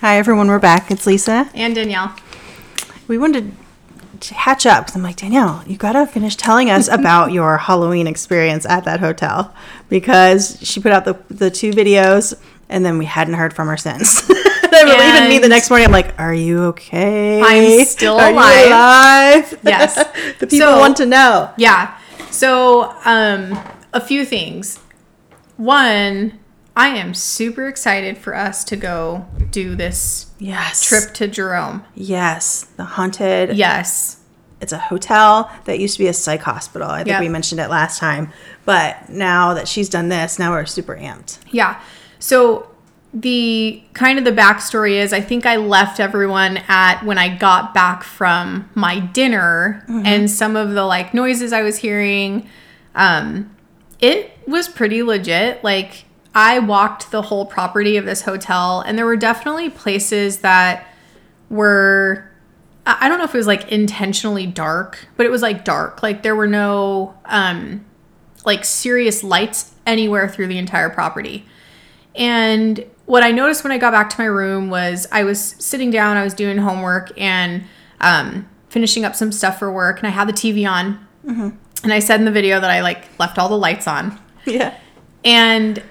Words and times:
Hi, 0.00 0.18
everyone. 0.18 0.48
We're 0.48 0.58
back. 0.58 0.90
It's 0.90 1.06
Lisa. 1.06 1.50
And 1.54 1.74
Danielle. 1.74 2.14
We 3.08 3.18
wanted 3.18 3.52
to 4.20 4.34
catch 4.34 4.66
up 4.66 4.84
because 4.84 4.96
I'm 4.96 5.02
like, 5.02 5.16
Danielle, 5.16 5.62
you 5.66 5.76
got 5.76 5.92
to 5.92 6.06
finish 6.06 6.36
telling 6.36 6.70
us 6.70 6.88
about 6.88 7.32
your 7.32 7.56
Halloween 7.58 8.06
experience 8.06 8.64
at 8.66 8.84
that 8.84 9.00
hotel 9.00 9.54
because 9.88 10.58
she 10.62 10.80
put 10.80 10.92
out 10.92 11.04
the, 11.04 11.18
the 11.28 11.50
two 11.50 11.72
videos 11.72 12.34
and 12.68 12.84
then 12.84 12.98
we 12.98 13.06
hadn't 13.06 13.34
heard 13.34 13.52
from 13.54 13.66
her 13.68 13.76
since. 13.76 14.28
even 14.30 15.28
me 15.28 15.38
the 15.38 15.48
next 15.48 15.70
morning, 15.70 15.86
I'm 15.86 15.92
like, 15.92 16.18
are 16.18 16.34
you 16.34 16.64
okay? 16.66 17.40
I'm 17.42 17.84
still 17.84 18.18
are 18.18 18.30
alive. 18.30 18.58
You 18.66 18.68
alive? 18.68 19.58
Yes. 19.64 19.94
the 20.38 20.46
people 20.46 20.66
So- 20.68 20.78
want 20.78 20.96
to 20.98 21.06
know. 21.06 21.50
Yeah. 21.56 21.98
So, 22.30 22.94
um, 23.04 23.58
a 23.92 24.00
few 24.00 24.24
things. 24.24 24.78
One, 25.56 26.38
I 26.78 26.88
am 26.90 27.12
super 27.12 27.66
excited 27.66 28.16
for 28.16 28.36
us 28.36 28.62
to 28.64 28.76
go 28.76 29.26
do 29.50 29.74
this 29.74 30.26
Yes. 30.38 30.84
trip 30.84 31.12
to 31.14 31.26
Jerome. 31.26 31.84
Yes. 31.96 32.66
The 32.76 32.84
haunted. 32.84 33.56
Yes. 33.56 34.18
It's 34.60 34.72
a 34.72 34.78
hotel 34.78 35.50
that 35.64 35.80
used 35.80 35.96
to 35.96 36.04
be 36.04 36.06
a 36.06 36.12
psych 36.12 36.42
hospital. 36.42 36.88
I 36.88 36.98
think 36.98 37.08
Yep. 37.08 37.20
we 37.20 37.28
mentioned 37.28 37.60
it 37.60 37.68
last 37.68 37.98
time. 37.98 38.32
But 38.64 39.08
now 39.08 39.54
that 39.54 39.66
she's 39.66 39.88
done 39.88 40.08
this, 40.08 40.38
now 40.38 40.52
we're 40.52 40.66
super 40.66 40.94
amped. 40.96 41.38
Yeah. 41.50 41.80
So 42.20 42.68
the 43.12 43.82
kind 43.94 44.16
of 44.18 44.24
the 44.24 44.30
backstory 44.32 44.92
is 45.02 45.12
I 45.12 45.20
think 45.20 45.46
I 45.46 45.56
left 45.56 45.98
everyone 45.98 46.58
at 46.68 47.02
when 47.04 47.18
I 47.18 47.28
got 47.36 47.74
back 47.74 48.04
from 48.04 48.68
my 48.76 49.00
dinner 49.00 49.84
and 50.04 50.30
some 50.30 50.54
of 50.54 50.74
the 50.74 50.84
like 50.84 51.12
noises 51.12 51.52
I 51.52 51.62
was 51.62 51.78
hearing. 51.78 52.48
Um, 52.94 53.50
it 53.98 54.30
was 54.46 54.68
pretty 54.68 55.02
legit. 55.02 55.64
Like 55.64 56.04
I 56.38 56.60
walked 56.60 57.10
the 57.10 57.20
whole 57.20 57.46
property 57.46 57.96
of 57.96 58.04
this 58.04 58.22
hotel 58.22 58.80
and 58.82 58.96
there 58.96 59.04
were 59.04 59.16
definitely 59.16 59.70
places 59.70 60.38
that 60.38 60.86
were 61.50 62.30
I 62.86 63.08
don't 63.08 63.18
know 63.18 63.24
if 63.24 63.34
it 63.34 63.38
was 63.38 63.48
like 63.48 63.72
intentionally 63.72 64.46
dark, 64.46 65.08
but 65.16 65.26
it 65.26 65.30
was 65.30 65.42
like 65.42 65.64
dark. 65.64 66.00
Like 66.00 66.22
there 66.22 66.36
were 66.36 66.46
no 66.46 67.18
um 67.24 67.84
like 68.44 68.64
serious 68.64 69.24
lights 69.24 69.74
anywhere 69.84 70.28
through 70.28 70.46
the 70.46 70.58
entire 70.58 70.88
property. 70.88 71.44
And 72.14 72.86
what 73.06 73.24
I 73.24 73.32
noticed 73.32 73.64
when 73.64 73.72
I 73.72 73.78
got 73.78 73.92
back 73.92 74.08
to 74.10 74.20
my 74.20 74.26
room 74.26 74.70
was 74.70 75.08
I 75.10 75.24
was 75.24 75.40
sitting 75.40 75.90
down, 75.90 76.16
I 76.16 76.22
was 76.22 76.34
doing 76.34 76.58
homework 76.58 77.10
and 77.20 77.64
um, 78.00 78.48
finishing 78.68 79.04
up 79.04 79.16
some 79.16 79.32
stuff 79.32 79.58
for 79.58 79.72
work, 79.72 79.98
and 79.98 80.06
I 80.06 80.10
had 80.10 80.28
the 80.28 80.32
TV 80.32 80.70
on. 80.70 81.04
And 81.82 81.92
I 81.92 81.98
said 81.98 82.20
in 82.20 82.26
the 82.26 82.32
video 82.32 82.60
that 82.60 82.70
I 82.70 82.80
like 82.80 83.06
left 83.18 83.38
all 83.38 83.48
the 83.48 83.58
lights 83.58 83.88
on. 83.88 84.18
Yeah. 84.46 84.78
And 85.24 85.82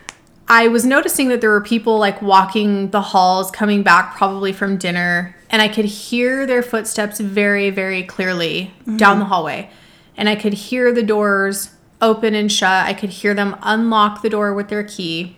I 0.49 0.67
was 0.69 0.85
noticing 0.85 1.27
that 1.29 1.41
there 1.41 1.49
were 1.49 1.61
people 1.61 1.97
like 1.99 2.21
walking 2.21 2.89
the 2.91 3.01
halls 3.01 3.51
coming 3.51 3.83
back 3.83 4.15
probably 4.15 4.53
from 4.53 4.77
dinner, 4.77 5.35
and 5.49 5.61
I 5.61 5.67
could 5.67 5.85
hear 5.85 6.45
their 6.45 6.63
footsteps 6.63 7.19
very, 7.19 7.69
very 7.69 8.03
clearly 8.03 8.73
down 8.95 9.19
the 9.19 9.25
hallway. 9.25 9.69
And 10.15 10.29
I 10.29 10.35
could 10.35 10.53
hear 10.53 10.91
the 10.93 11.03
doors 11.03 11.71
open 12.01 12.33
and 12.33 12.51
shut. 12.51 12.85
I 12.85 12.93
could 12.93 13.09
hear 13.09 13.33
them 13.33 13.55
unlock 13.61 14.21
the 14.21 14.29
door 14.29 14.53
with 14.53 14.69
their 14.69 14.83
key. 14.83 15.35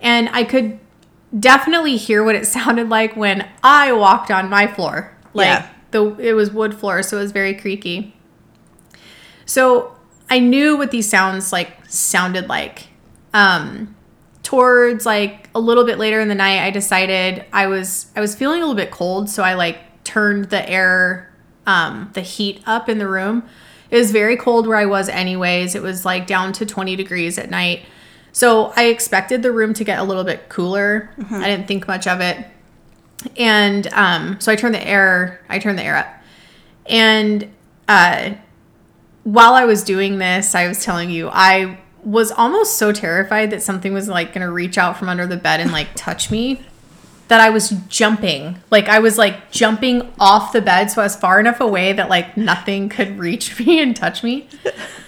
And 0.00 0.28
I 0.32 0.44
could 0.44 0.78
definitely 1.38 1.96
hear 1.96 2.22
what 2.22 2.34
it 2.36 2.46
sounded 2.56 2.88
like 2.88 3.16
when 3.16 3.48
I 3.62 3.92
walked 3.92 4.30
on 4.30 4.48
my 4.48 4.66
floor. 4.66 5.16
Like 5.34 5.46
Yeah. 5.46 5.70
the 5.90 6.14
it 6.18 6.32
was 6.34 6.50
wood 6.52 6.74
floor, 6.74 7.02
so 7.02 7.18
it 7.18 7.22
was 7.22 7.32
very 7.32 7.54
creaky. 7.54 8.14
So 9.46 9.96
I 10.30 10.38
knew 10.38 10.76
what 10.76 10.90
these 10.90 11.08
sounds 11.08 11.52
like 11.52 11.72
sounded 11.88 12.48
like. 12.48 12.88
Um, 13.34 13.94
towards 14.48 15.04
like 15.04 15.50
a 15.54 15.60
little 15.60 15.84
bit 15.84 15.98
later 15.98 16.20
in 16.20 16.28
the 16.28 16.34
night, 16.34 16.64
I 16.64 16.70
decided 16.70 17.44
I 17.52 17.66
was 17.66 18.06
I 18.16 18.22
was 18.22 18.34
feeling 18.34 18.60
a 18.60 18.60
little 18.60 18.74
bit 18.74 18.90
cold, 18.90 19.28
so 19.28 19.42
I 19.42 19.52
like 19.52 19.76
turned 20.04 20.46
the 20.46 20.66
air, 20.66 21.30
um, 21.66 22.08
the 22.14 22.22
heat 22.22 22.62
up 22.64 22.88
in 22.88 22.96
the 22.96 23.06
room. 23.06 23.46
It 23.90 23.98
was 23.98 24.10
very 24.10 24.38
cold 24.38 24.66
where 24.66 24.78
I 24.78 24.86
was, 24.86 25.10
anyways. 25.10 25.74
It 25.74 25.82
was 25.82 26.06
like 26.06 26.26
down 26.26 26.54
to 26.54 26.64
20 26.64 26.96
degrees 26.96 27.36
at 27.36 27.50
night. 27.50 27.84
So 28.32 28.72
I 28.74 28.84
expected 28.84 29.42
the 29.42 29.52
room 29.52 29.74
to 29.74 29.84
get 29.84 29.98
a 29.98 30.02
little 30.02 30.24
bit 30.24 30.48
cooler. 30.48 31.10
I 31.30 31.44
didn't 31.44 31.68
think 31.68 31.86
much 31.86 32.06
of 32.06 32.22
it. 32.22 32.46
And 33.36 33.86
um, 33.88 34.40
so 34.40 34.50
I 34.50 34.56
turned 34.56 34.74
the 34.74 34.86
air, 34.86 35.44
I 35.50 35.58
turned 35.58 35.78
the 35.78 35.84
air 35.84 35.96
up. 35.96 36.22
And 36.86 37.52
uh, 37.86 38.30
while 39.24 39.52
I 39.52 39.66
was 39.66 39.84
doing 39.84 40.16
this, 40.16 40.54
I 40.54 40.68
was 40.68 40.82
telling 40.82 41.10
you, 41.10 41.28
I 41.30 41.78
was 42.08 42.32
almost 42.32 42.76
so 42.78 42.90
terrified 42.90 43.50
that 43.50 43.62
something 43.62 43.92
was 43.92 44.08
like 44.08 44.32
going 44.32 44.46
to 44.46 44.50
reach 44.50 44.78
out 44.78 44.96
from 44.96 45.10
under 45.10 45.26
the 45.26 45.36
bed 45.36 45.60
and 45.60 45.70
like 45.70 45.88
touch 45.94 46.30
me 46.30 46.62
that 47.28 47.40
I 47.42 47.50
was 47.50 47.70
jumping. 47.88 48.56
Like 48.70 48.88
I 48.88 48.98
was 48.98 49.18
like 49.18 49.52
jumping 49.52 50.10
off 50.18 50.52
the 50.52 50.62
bed 50.62 50.86
so 50.86 51.02
I 51.02 51.04
was 51.04 51.14
far 51.14 51.38
enough 51.38 51.60
away 51.60 51.92
that 51.92 52.08
like 52.08 52.36
nothing 52.36 52.88
could 52.88 53.18
reach 53.18 53.58
me 53.66 53.82
and 53.82 53.94
touch 53.94 54.22
me. 54.22 54.48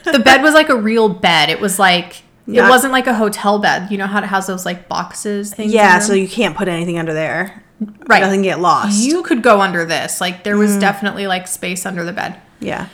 The 0.05 0.19
bed 0.19 0.43
was 0.43 0.53
like 0.53 0.69
a 0.69 0.77
real 0.77 1.09
bed. 1.09 1.49
It 1.49 1.61
was 1.61 1.79
like 1.79 2.23
it 2.47 2.69
wasn't 2.69 2.93
like 2.93 3.07
a 3.07 3.15
hotel 3.15 3.59
bed. 3.59 3.91
You 3.91 3.97
know 3.97 4.07
how 4.07 4.19
it 4.19 4.27
has 4.27 4.47
those 4.47 4.67
like 4.67 4.89
boxes 4.89 5.55
things? 5.55 5.73
Yeah, 5.73 6.01
so 6.01 6.13
you 6.13 6.29
can't 6.29 6.57
put 6.57 6.69
anything 6.69 6.99
under 6.99 7.15
there. 7.15 7.65
Right. 8.07 8.21
Nothing 8.21 8.43
get 8.43 8.61
lost. 8.61 9.03
you 9.03 9.23
could 9.23 9.43
go 9.43 9.63
under 9.63 9.87
this. 9.87 10.21
Like 10.21 10.45
there 10.45 10.59
was 10.59 10.73
mm. 10.73 10.81
definitely 10.81 11.27
like 11.27 11.49
space 11.49 11.87
under 11.87 12.05
the 12.05 12.13
bed. 12.13 12.39
yeah. 12.61 12.89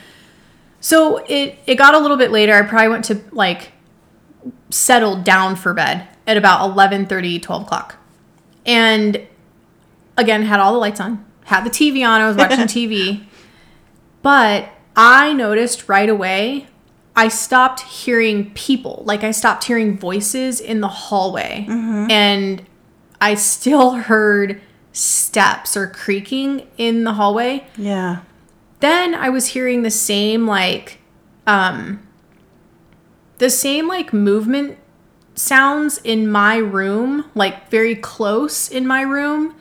So 0.79 1.25
it 1.27 1.59
it 1.67 1.75
got 1.75 1.95
a 1.95 1.99
little 1.99 2.17
bit 2.17 2.31
later. 2.31 2.55
I 2.55 2.63
probably 2.63 2.89
went 2.91 3.05
to 3.07 3.21
like 3.33 3.73
settled 4.71 5.25
down 5.25 5.57
for 5.57 5.73
bed 5.75 6.09
at 6.27 6.37
about 6.37 6.69
11 6.71 7.07
30 7.07 7.39
12 7.39 7.63
o'clock. 7.63 7.97
And 8.65 9.21
again, 10.17 10.43
had 10.43 10.59
all 10.61 10.73
the 10.73 10.79
lights 10.79 11.01
on, 11.01 11.25
had 11.45 11.65
the 11.65 11.71
TV 11.71 12.07
on, 12.07 12.21
I 12.21 12.27
was 12.29 12.37
watching 12.37 12.59
TV. 12.67 13.25
But 14.23 14.69
I 14.97 15.33
noticed 15.33 15.89
right 15.89 16.09
away, 16.09 16.67
I 17.15 17.29
stopped 17.29 17.81
hearing 17.81 18.51
people. 18.53 19.03
Like 19.07 19.23
I 19.25 19.31
stopped 19.31 19.65
hearing 19.65 19.97
voices 19.99 20.61
in 20.61 20.81
the 20.81 20.89
hallway. 20.89 21.67
And 22.11 22.63
I 23.21 23.35
still 23.35 23.93
heard 24.11 24.61
steps 24.93 25.77
or 25.77 25.87
creaking 25.87 26.67
in 26.79 27.05
the 27.05 27.13
hallway 27.13 27.67
Yeah. 27.77 28.21
then 28.81 29.15
I 29.15 29.29
was 29.29 29.49
hearing 29.49 29.83
the 29.83 29.91
same 29.91 30.47
like 30.47 31.01
um 31.47 32.06
the 33.39 33.51
same 33.51 33.87
like 33.89 34.13
movement 34.13 34.79
sounds 35.35 35.99
in 35.99 36.31
my 36.31 36.57
room, 36.57 37.25
like 37.35 37.71
very 37.71 37.95
close 37.95 38.69
in 38.71 38.87
my 38.87 39.03
room 39.03 39.55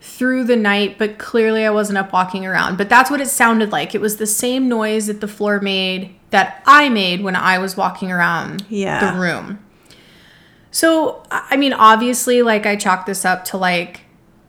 through 0.00 0.44
the 0.44 0.56
night, 0.56 0.98
but 0.98 1.18
clearly 1.18 1.64
I 1.64 1.70
wasn't 1.70 1.96
up 1.96 2.12
walking 2.12 2.44
around. 2.44 2.76
But 2.76 2.90
that's 2.90 3.10
what 3.10 3.22
it 3.22 3.28
sounded 3.28 3.72
like. 3.72 3.94
It 3.94 4.02
was 4.02 4.18
the 4.18 4.26
same 4.26 4.68
noise 4.68 5.06
that 5.06 5.22
the 5.22 5.28
floor 5.28 5.60
made 5.60 6.14
that 6.30 6.62
I 6.66 6.90
made 6.90 7.22
when 7.22 7.34
I 7.36 7.58
was 7.58 7.76
walking 7.76 8.12
around 8.12 8.66
Yeah. 8.68 9.12
the 9.12 9.18
room. 9.18 9.60
So, 10.70 11.22
I 11.30 11.56
mean, 11.56 11.72
obviously, 11.72 12.42
like 12.42 12.66
I 12.66 12.76
chalk 12.76 13.06
this 13.06 13.24
up 13.24 13.44
to 13.46 13.56
like, 13.56 14.02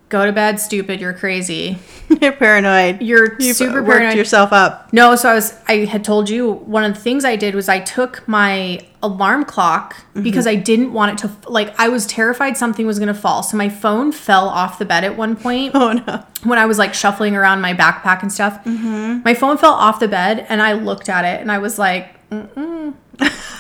go 0.10 0.26
to 0.26 0.32
bed, 0.32 0.60
stupid, 0.60 1.00
you're 1.02 1.14
crazy. 1.14 1.78
You're 2.22 2.32
paranoid. 2.34 3.02
You're 3.02 3.36
You've 3.40 3.56
super 3.58 3.82
worked 3.82 3.98
paranoid. 4.00 4.16
yourself 4.18 4.54
up. 4.54 4.94
No, 4.94 5.16
so 5.16 5.30
I 5.30 5.34
was 5.34 5.58
I 5.68 5.86
had 5.86 6.04
told 6.04 6.30
you 6.30 6.52
one 6.52 6.84
of 6.84 6.94
the 6.94 7.00
things 7.00 7.26
I 7.26 7.36
did 7.36 7.56
was 7.56 7.68
I 7.68 7.80
took 7.80 8.26
my 8.28 8.80
alarm 9.02 9.44
clock 9.46 9.96
Mm-hmm. 9.96 10.22
because 10.24 10.48
I 10.48 10.56
didn't 10.56 10.94
want 10.94 11.12
it 11.14 11.28
to 11.28 11.50
like 11.52 11.74
I 11.80 11.90
was 11.90 12.06
terrified 12.06 12.56
something 12.58 12.86
was 12.88 13.00
going 13.00 13.08
to 13.14 13.14
fall. 13.20 13.42
So 13.44 13.58
my 13.58 13.68
phone 13.70 14.12
fell 14.12 14.48
off 14.48 14.78
the 14.80 14.86
bed 14.86 15.04
at 15.04 15.18
one 15.18 15.36
point 15.36 15.72
Oh 15.76 15.92
no. 15.94 16.24
when 16.44 16.58
I 16.60 16.66
was 16.68 16.78
like 16.78 16.94
shuffling 16.94 17.36
around 17.36 17.60
my 17.62 17.74
backpack 17.74 18.22
and 18.22 18.32
stuff. 18.32 18.64
Mm-hmm. 18.64 19.22
My 19.26 19.34
phone 19.34 19.58
fell 19.58 19.74
off 19.74 20.00
the 20.00 20.08
bed 20.08 20.46
and 20.48 20.62
I 20.62 20.74
looked 20.74 21.10
at 21.10 21.26
it 21.26 21.42
and 21.42 21.52
I 21.52 21.58
was 21.58 21.78
like, 21.80 22.10
I'm 22.32 22.94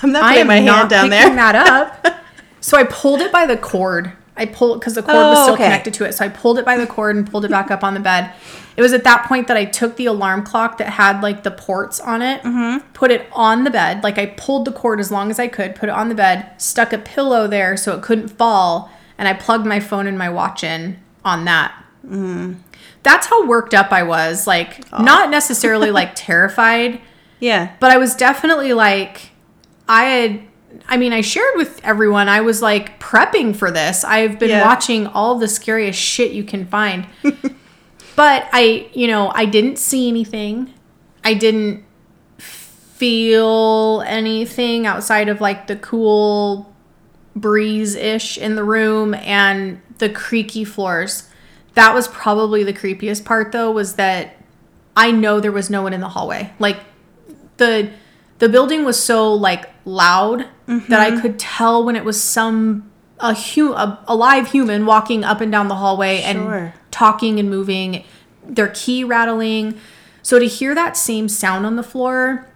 not 0.03 0.31
putting 0.31 0.47
my 0.47 0.57
hand 0.57 0.89
down 0.89 1.09
picking 1.09 1.09
there. 1.09 1.35
that 1.35 1.55
up. 2.05 2.15
so 2.61 2.77
I 2.77 2.83
pulled 2.83 3.21
it 3.21 3.31
by 3.31 3.45
the 3.45 3.57
cord. 3.57 4.13
I 4.37 4.45
pulled 4.45 4.79
because 4.79 4.95
the 4.95 5.01
cord 5.01 5.15
was 5.15 5.37
Oh, 5.39 5.43
still 5.43 5.53
okay. 5.55 5.63
connected 5.65 5.93
to 5.95 6.05
it. 6.05 6.13
So 6.13 6.25
I 6.25 6.29
pulled 6.29 6.59
it 6.59 6.65
by 6.65 6.77
the 6.77 6.85
cord 6.87 7.15
and 7.15 7.29
pulled 7.29 7.45
it 7.45 7.51
back 7.51 7.71
up 7.71 7.83
on 7.83 7.93
the 7.93 7.99
bed. 8.01 8.33
It 8.75 8.81
was 8.81 8.91
at 8.91 9.05
that 9.05 9.25
point 9.27 9.47
that 9.47 9.55
I 9.55 9.63
took 9.65 9.95
the 9.95 10.07
alarm 10.07 10.43
clock 10.43 10.77
that 10.79 10.89
had 10.89 11.21
like 11.21 11.43
the 11.43 11.51
ports 11.51 11.99
on 12.01 12.21
it, 12.21 12.41
Mm-hmm. 12.43 12.85
put 12.93 13.11
it 13.11 13.27
on 13.31 13.63
the 13.63 13.69
bed. 13.71 14.03
Like 14.03 14.17
I 14.17 14.25
pulled 14.25 14.65
the 14.65 14.71
cord 14.73 14.99
as 14.99 15.09
long 15.11 15.31
as 15.31 15.39
I 15.39 15.47
could, 15.47 15.75
put 15.75 15.87
it 15.87 15.93
on 15.95 16.09
the 16.09 16.15
bed, 16.15 16.49
stuck 16.57 16.91
a 16.91 16.97
pillow 16.97 17.47
there 17.47 17.77
so 17.77 17.95
it 17.95 18.01
couldn't 18.03 18.27
fall, 18.29 18.91
and 19.17 19.27
I 19.29 19.33
plugged 19.33 19.65
my 19.65 19.79
phone 19.79 20.07
and 20.07 20.17
my 20.17 20.29
watch 20.29 20.63
in 20.63 20.99
on 21.23 21.45
that. 21.45 21.73
Mm. 22.05 22.57
That's 23.03 23.27
how 23.27 23.45
worked 23.47 23.73
up 23.73 23.93
I 23.93 24.03
was. 24.03 24.45
Like 24.47 24.91
not 24.91 25.29
necessarily 25.29 25.91
like 25.91 26.11
terrified 26.15 26.99
Yeah. 27.39 27.71
but 27.79 27.91
I 27.91 27.97
was 27.97 28.13
definitely 28.15 28.73
like, 28.73 29.29
I 29.87 30.03
had, 30.05 30.41
I 30.87 30.97
mean, 30.97 31.13
I 31.13 31.21
shared 31.21 31.55
with 31.55 31.79
everyone, 31.83 32.27
I 32.29 32.41
was 32.41 32.61
like 32.61 32.99
prepping 32.99 33.55
for 33.55 33.71
this. 33.71 34.03
I've 34.03 34.39
been 34.39 34.49
Yeah. 34.49 34.65
watching 34.65 35.07
all 35.07 35.35
the 35.37 35.47
scariest 35.47 35.99
shit 35.99 36.31
you 36.31 36.43
can 36.43 36.65
find. 36.65 37.07
but 38.15 38.47
I, 38.53 38.89
you 38.93 39.07
know, 39.07 39.31
I 39.33 39.45
didn't 39.45 39.77
see 39.77 40.07
anything. 40.07 40.73
I 41.23 41.33
didn't 41.33 41.83
feel 42.95 44.03
anything 44.05 44.85
outside 44.87 45.27
of 45.27 45.41
like 45.41 45.67
the 45.67 45.75
cool 45.75 46.73
breeze 47.35 47.95
ish 47.95 48.37
in 48.37 48.55
the 48.55 48.63
room 48.63 49.13
and 49.15 49.81
the 49.97 50.09
creaky 50.09 50.63
floors. 50.63 51.29
That 51.73 51.93
was 51.93 52.07
probably 52.07 52.63
the 52.63 52.71
creepiest 52.73 53.25
part 53.25 53.51
though 53.51 53.69
was 53.71 53.95
that 53.95 54.37
I 54.95 55.11
know 55.11 55.39
there 55.41 55.51
was 55.51 55.69
no 55.69 55.81
one 55.81 55.91
in 55.93 55.99
the 55.99 56.07
hallway. 56.09 56.53
Like 56.57 56.79
the 57.57 57.91
the 58.39 58.47
building 58.47 58.85
was 58.85 59.01
so 59.01 59.33
like 59.33 59.69
loud 59.83 60.47
that 60.67 60.99
I 60.99 61.11
mm-hmm. 61.11 61.21
could 61.21 61.37
tell 61.39 61.83
when 61.83 61.95
it 61.95 62.03
was 62.03 62.21
some 62.21 62.89
a, 63.19 63.33
hu- 63.33 63.73
a, 63.73 64.03
a 64.07 64.15
live 64.15 64.51
human 64.51 64.85
walking 64.85 65.23
up 65.23 65.39
and 65.41 65.51
down 65.51 65.67
the 65.67 65.75
hallway 65.75 66.21
Sure. 66.21 66.55
and 66.55 66.73
talking 66.91 67.39
and 67.39 67.49
moving, 67.49 68.03
their 68.43 68.69
key 68.69 69.03
rattling. 69.03 69.77
So 70.21 70.39
to 70.39 70.45
hear 70.45 70.73
that 70.75 70.97
same 70.97 71.29
sound 71.29 71.65
on 71.65 71.75
the 71.75 71.83
floor, 71.83 72.47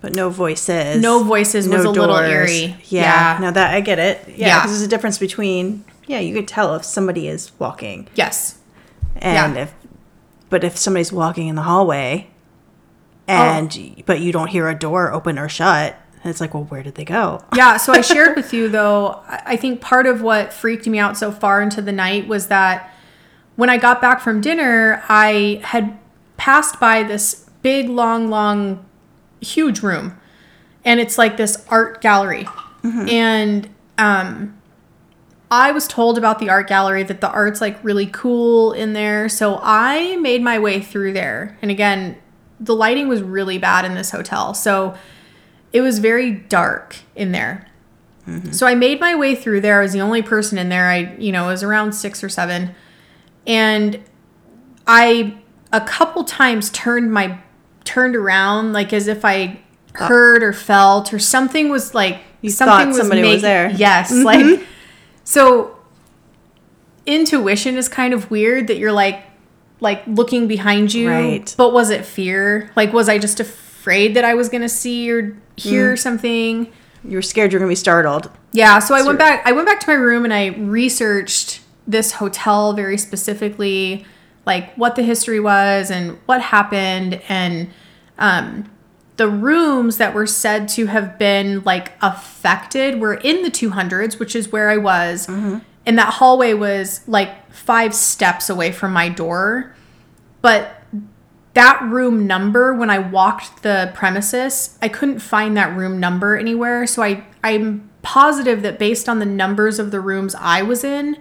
But 0.00 0.14
no 0.14 0.28
voices. 0.28 1.00
no 1.00 1.22
voices 1.22 1.68
was 1.68 1.84
a 1.84 1.90
little 1.90 2.06
doors. 2.16 2.28
eerie. 2.30 2.76
Yeah. 2.86 3.38
Now 3.40 3.52
that 3.52 3.74
I 3.74 3.80
get 3.80 3.98
it. 3.98 4.20
Yeah. 4.28 4.34
Yeah. 4.48 4.58
Because 4.60 4.72
there's 4.72 4.82
a 4.82 4.88
difference 4.88 5.18
between, 5.18 5.84
yeah, 6.06 6.18
you 6.18 6.34
could 6.34 6.48
tell 6.48 6.74
if 6.74 6.84
somebody 6.84 7.28
is 7.28 7.52
walking. 7.58 8.08
Yes. 8.16 8.58
And 9.16 9.54
Yeah. 9.54 9.62
if, 9.62 9.74
but 10.50 10.64
if 10.64 10.76
somebody's 10.76 11.12
walking 11.12 11.46
in 11.48 11.54
the 11.54 11.62
hallway 11.62 12.28
Oh. 13.28 13.32
and, 13.34 14.02
but 14.04 14.18
you 14.20 14.32
don't 14.32 14.48
hear 14.48 14.68
a 14.68 14.74
door 14.74 15.12
open 15.12 15.38
or 15.38 15.48
shut, 15.48 15.96
it's 16.30 16.40
like, 16.40 16.54
well, 16.54 16.64
where 16.64 16.82
did 16.82 16.94
they 16.94 17.04
go? 17.04 17.42
Yeah, 17.56 17.76
so 17.76 17.92
I 17.92 18.00
shared 18.00 18.36
with 18.36 18.52
you 18.52 18.68
though, 18.68 19.22
I 19.26 19.56
think 19.56 19.80
part 19.80 20.06
of 20.06 20.22
what 20.22 20.52
freaked 20.52 20.86
me 20.86 20.98
out 20.98 21.16
so 21.16 21.30
far 21.32 21.60
into 21.62 21.82
the 21.82 21.92
night 21.92 22.28
was 22.28 22.48
that 22.48 22.92
when 23.56 23.68
I 23.68 23.76
got 23.76 24.00
back 24.00 24.20
from 24.20 24.40
dinner, 24.40 25.02
I 25.08 25.60
had 25.64 25.98
passed 26.36 26.80
by 26.80 27.02
this 27.02 27.48
big, 27.62 27.88
long, 27.88 28.30
long, 28.30 28.84
huge 29.40 29.80
room. 29.80 30.18
And 30.84 30.98
it's 30.98 31.18
like 31.18 31.36
this 31.36 31.64
art 31.68 32.00
gallery. 32.00 32.48
And 33.08 33.68
um, 33.98 34.60
I 35.50 35.70
was 35.70 35.86
told 35.86 36.18
about 36.18 36.38
the 36.38 36.48
art 36.48 36.66
gallery 36.66 37.02
that 37.04 37.20
the 37.20 37.30
art's 37.30 37.60
like 37.60 37.82
really 37.84 38.06
cool 38.06 38.72
in 38.72 38.92
there. 38.94 39.28
So 39.28 39.60
I 39.62 40.16
made 40.16 40.42
my 40.42 40.58
way 40.58 40.80
through 40.80 41.12
there. 41.12 41.56
And 41.62 41.70
again, 41.70 42.16
the 42.58 42.74
lighting 42.74 43.06
was 43.06 43.22
really 43.22 43.58
bad 43.58 43.84
in 43.84 43.94
this 43.94 44.10
hotel. 44.10 44.54
So 44.54 44.96
it 45.72 45.80
was 45.80 45.98
very 45.98 46.30
dark 46.30 46.96
in 47.14 47.32
there. 47.32 47.66
Mm-hmm. 48.26 48.52
So 48.52 48.66
I 48.66 48.74
made 48.74 49.00
my 49.00 49.14
way 49.14 49.34
through 49.34 49.62
there. 49.62 49.80
I 49.80 49.82
was 49.82 49.92
the 49.92 50.00
only 50.00 50.22
person 50.22 50.58
in 50.58 50.68
there. 50.68 50.88
I, 50.88 51.14
you 51.18 51.32
know, 51.32 51.44
it 51.44 51.52
was 51.52 51.62
around 51.62 51.92
six 51.92 52.22
or 52.22 52.28
seven. 52.28 52.74
And 53.46 54.00
I 54.86 55.38
a 55.72 55.80
couple 55.80 56.24
times 56.24 56.70
turned 56.70 57.12
my 57.12 57.38
turned 57.84 58.14
around 58.14 58.72
like 58.72 58.92
as 58.92 59.08
if 59.08 59.24
I 59.24 59.60
heard 59.94 60.42
or 60.42 60.52
felt 60.52 61.12
or 61.12 61.18
something 61.18 61.68
was 61.68 61.94
like 61.94 62.20
You 62.40 62.50
something 62.50 62.92
thought 62.92 63.00
somebody 63.00 63.22
was 63.22 63.30
making- 63.30 63.42
there. 63.42 63.70
Yes, 63.70 64.12
mm-hmm. 64.12 64.24
like 64.24 64.66
so 65.24 65.76
intuition 67.06 67.76
is 67.76 67.88
kind 67.88 68.14
of 68.14 68.30
weird 68.30 68.68
that 68.68 68.78
you're 68.78 68.92
like 68.92 69.24
like 69.80 70.04
looking 70.06 70.46
behind 70.46 70.94
you. 70.94 71.10
Right. 71.10 71.54
But 71.56 71.72
was 71.72 71.90
it 71.90 72.04
fear? 72.04 72.70
Like 72.76 72.92
was 72.92 73.08
I 73.08 73.18
just 73.18 73.40
afraid 73.82 74.14
that 74.14 74.24
I 74.24 74.34
was 74.34 74.48
going 74.48 74.62
to 74.62 74.68
see 74.68 75.10
or 75.10 75.36
hear 75.56 75.96
something? 75.96 76.72
You 77.02 77.16
were 77.16 77.22
scared 77.22 77.50
you're 77.50 77.58
going 77.58 77.68
to 77.68 77.72
be 77.72 77.74
startled. 77.74 78.30
Yeah, 78.52 78.78
so 78.78 78.94
I 78.94 79.02
went 79.02 79.18
back 79.18 79.42
I 79.44 79.50
went 79.50 79.66
back 79.66 79.80
to 79.80 79.88
my 79.88 79.94
room 79.94 80.24
and 80.24 80.32
I 80.32 80.48
researched 80.48 81.60
this 81.84 82.12
hotel 82.12 82.74
very 82.74 82.96
specifically 82.96 84.06
like 84.46 84.72
what 84.74 84.94
the 84.94 85.02
history 85.02 85.40
was 85.40 85.90
and 85.90 86.16
what 86.26 86.40
happened 86.40 87.20
and 87.28 87.70
um 88.18 88.70
the 89.16 89.28
rooms 89.28 89.96
that 89.96 90.14
were 90.14 90.28
said 90.28 90.68
to 90.68 90.86
have 90.86 91.18
been 91.18 91.62
like 91.64 91.92
affected 92.00 93.00
were 93.00 93.14
in 93.14 93.42
the 93.42 93.50
200s, 93.50 94.18
which 94.18 94.36
is 94.36 94.50
where 94.52 94.70
I 94.70 94.76
was. 94.76 95.28
And 95.28 95.98
that 95.98 96.14
hallway 96.14 96.54
was 96.54 97.06
like 97.08 97.52
5 97.52 97.94
steps 97.94 98.48
away 98.48 98.70
from 98.70 98.92
my 98.92 99.08
door. 99.08 99.74
But 100.40 100.82
that 101.54 101.82
room 101.82 102.26
number 102.26 102.74
when 102.74 102.88
I 102.90 102.98
walked 102.98 103.62
the 103.62 103.90
premises, 103.94 104.78
I 104.80 104.88
couldn't 104.88 105.18
find 105.20 105.56
that 105.56 105.76
room 105.76 106.00
number 106.00 106.36
anywhere. 106.36 106.86
So 106.86 107.02
I 107.02 107.24
I'm 107.44 107.90
positive 108.02 108.62
that 108.62 108.78
based 108.78 109.08
on 109.08 109.18
the 109.18 109.26
numbers 109.26 109.78
of 109.78 109.90
the 109.90 110.00
rooms 110.00 110.34
I 110.38 110.62
was 110.62 110.82
in, 110.84 111.18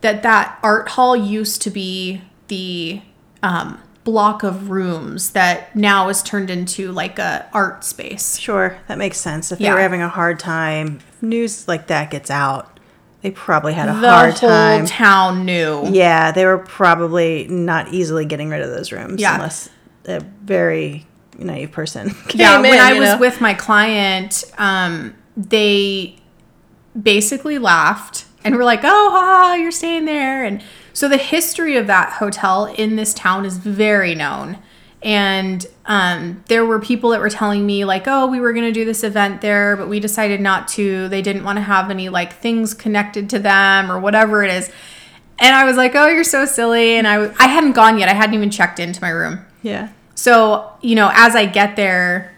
that 0.00 0.22
that 0.22 0.58
art 0.62 0.90
hall 0.90 1.14
used 1.16 1.62
to 1.62 1.70
be 1.70 2.22
the 2.48 3.02
um, 3.42 3.80
block 4.04 4.42
of 4.42 4.70
rooms 4.70 5.30
that 5.30 5.74
now 5.76 6.08
is 6.08 6.22
turned 6.22 6.50
into 6.50 6.90
like 6.92 7.18
a 7.18 7.48
art 7.52 7.84
space. 7.84 8.38
Sure, 8.38 8.78
that 8.88 8.98
makes 8.98 9.18
sense. 9.18 9.50
If 9.52 9.58
they 9.58 9.66
Yeah. 9.66 9.74
were 9.74 9.80
having 9.80 10.02
a 10.02 10.08
hard 10.08 10.38
time, 10.38 11.00
news 11.22 11.66
like 11.68 11.86
that 11.86 12.10
gets 12.10 12.30
out, 12.30 12.73
they 13.24 13.30
probably 13.30 13.72
had 13.72 13.88
a 13.88 13.94
hard 13.94 14.02
time. 14.02 14.02
The 14.02 14.10
hard 14.10 14.34
whole 14.34 14.48
time. 14.50 14.86
town 14.86 15.44
knew. 15.46 15.88
yeah, 15.90 16.30
they 16.30 16.44
were 16.44 16.58
probably 16.58 17.46
not 17.48 17.88
easily 17.88 18.26
getting 18.26 18.50
rid 18.50 18.60
of 18.60 18.68
those 18.68 18.92
rooms 18.92 19.18
Yeah. 19.18 19.36
unless 19.36 19.70
a 20.04 20.20
very 20.20 21.06
naive 21.38 21.72
person 21.72 22.10
came 22.28 22.40
yeah 22.42 22.60
when 22.60 22.74
in, 22.74 22.78
i 22.80 22.92
was 22.92 23.08
know? 23.12 23.18
with 23.18 23.40
my 23.40 23.54
client 23.54 24.44
um 24.58 25.14
they 25.36 26.14
basically 27.00 27.58
laughed 27.58 28.26
and 28.44 28.54
were 28.54 28.62
like 28.64 28.80
oh 28.84 29.10
ha, 29.10 29.54
you're 29.54 29.72
staying 29.72 30.04
there 30.04 30.44
and 30.44 30.62
so 30.92 31.08
the 31.08 31.16
history 31.16 31.76
of 31.76 31.86
that 31.88 32.12
hotel 32.12 32.66
in 32.66 32.94
this 32.96 33.12
town 33.14 33.44
is 33.46 33.56
very 33.58 34.14
known 34.14 34.58
and 35.04 35.64
um, 35.84 36.42
there 36.48 36.64
were 36.64 36.80
people 36.80 37.10
that 37.10 37.20
were 37.20 37.28
telling 37.30 37.64
me 37.64 37.84
like 37.84 38.08
oh 38.08 38.26
we 38.26 38.40
were 38.40 38.52
going 38.52 38.64
to 38.64 38.72
do 38.72 38.84
this 38.86 39.04
event 39.04 39.42
there 39.42 39.76
but 39.76 39.88
we 39.88 40.00
decided 40.00 40.40
not 40.40 40.66
to. 40.68 41.08
They 41.08 41.22
didn't 41.22 41.44
want 41.44 41.58
to 41.58 41.62
have 41.62 41.90
any 41.90 42.08
like 42.08 42.32
things 42.32 42.74
connected 42.74 43.28
to 43.30 43.38
them 43.38 43.92
or 43.92 44.00
whatever 44.00 44.42
it 44.42 44.50
is. 44.50 44.70
And 45.38 45.54
i 45.54 45.64
was 45.64 45.76
like 45.76 45.94
oh 45.94 46.08
you're 46.08 46.24
so 46.24 46.46
silly. 46.46 46.94
And 46.94 47.06
i, 47.06 47.16
w- 47.16 47.34
I 47.38 47.48
hadn't 47.48 47.72
gone 47.72 47.98
yet. 47.98 48.08
I 48.08 48.14
hadn't 48.14 48.34
even 48.34 48.50
checked 48.50 48.80
into 48.80 49.00
my 49.00 49.10
room. 49.10 49.44
Yeah. 49.62 49.90
so, 50.14 50.72
you 50.80 50.94
know, 50.94 51.10
as 51.14 51.34
I 51.36 51.46
get 51.46 51.76
there, 51.76 52.34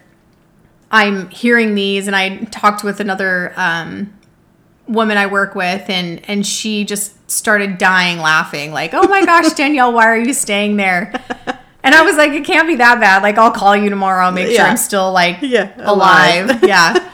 I'm 0.89 1.29
hearing 1.29 1.75
these, 1.75 2.07
and 2.07 2.15
I 2.15 2.37
talked 2.45 2.83
with 2.83 3.01
another 3.01 3.53
um, 3.57 4.13
woman 4.87 5.17
I 5.17 5.25
work 5.25 5.55
with, 5.55 5.89
and 5.89 6.21
and 6.29 6.47
she 6.47 6.85
just 6.85 7.29
started 7.29 7.77
dying 7.77 8.19
laughing, 8.19 8.71
like, 8.71 8.93
"Oh 8.93 9.07
my 9.07 9.25
gosh, 9.25 9.51
Danielle, 9.55 9.91
why 9.91 10.05
are 10.07 10.17
you 10.17 10.33
staying 10.33 10.77
there?" 10.77 11.13
And 11.83 11.95
I 11.95 12.01
was 12.01 12.17
like, 12.17 12.31
"It 12.31 12.45
can't 12.45 12.67
be 12.67 12.75
that 12.75 12.99
bad. 12.99 13.23
Like, 13.23 13.37
I'll 13.37 13.51
call 13.51 13.75
you 13.75 13.89
tomorrow. 13.89 14.25
I'll 14.25 14.31
make 14.31 14.55
sure 14.55 14.65
I'm 14.65 14.77
still 14.77 15.11
like 15.11 15.37
Yeah, 15.41 15.71
alive. 15.77 16.49
alive. 16.49 16.63
yeah." 16.67 17.11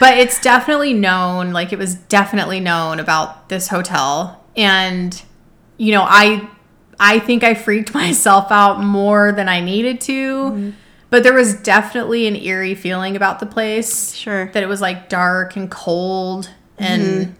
But 0.00 0.18
it's 0.18 0.40
definitely 0.40 0.92
known, 0.92 1.52
like 1.52 1.72
it 1.72 1.78
was 1.78 1.94
definitely 1.94 2.60
known 2.60 2.98
about 2.98 3.48
this 3.48 3.68
hotel, 3.68 4.44
and 4.56 5.22
you 5.76 5.92
know, 5.92 6.04
I 6.06 6.48
I 6.98 7.18
think 7.18 7.44
I 7.44 7.54
freaked 7.54 7.94
myself 8.02 8.50
out 8.50 8.80
more 8.82 9.32
than 9.32 9.48
I 9.48 9.60
needed 9.60 10.00
to. 10.02 10.34
Mm-hmm. 10.34 10.70
But 11.10 11.22
there 11.22 11.32
was 11.34 11.54
definitely 11.54 12.26
an 12.26 12.34
eerie 12.34 12.74
feeling 12.74 13.14
about 13.14 13.38
the 13.38 13.46
place. 13.46 14.14
Sure. 14.14 14.46
That 14.46 14.64
it 14.64 14.66
was 14.66 14.80
like 14.80 15.08
dark 15.08 15.54
and 15.54 15.70
cold 15.70 16.50
and 16.76 17.02
mm-hmm. 17.02 17.32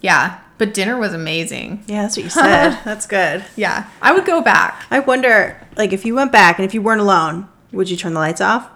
yeah, 0.00 0.40
but 0.58 0.74
dinner 0.74 0.98
was 0.98 1.14
amazing. 1.14 1.84
Yeah, 1.86 2.02
that's 2.02 2.16
what 2.16 2.24
you 2.24 2.30
said. 2.30 2.80
that's 2.84 3.06
good. 3.06 3.44
Yeah. 3.56 3.88
I 4.02 4.12
would 4.12 4.26
go 4.26 4.42
back. 4.42 4.84
I 4.90 4.98
wonder, 4.98 5.64
like, 5.76 5.92
if 5.92 6.04
you 6.04 6.14
went 6.14 6.32
back 6.32 6.58
and 6.58 6.66
if 6.66 6.74
you 6.74 6.82
weren't 6.82 7.00
alone, 7.00 7.48
would 7.72 7.88
you 7.88 7.96
turn 7.96 8.14
the 8.14 8.20
lights 8.20 8.40
off? 8.40 8.68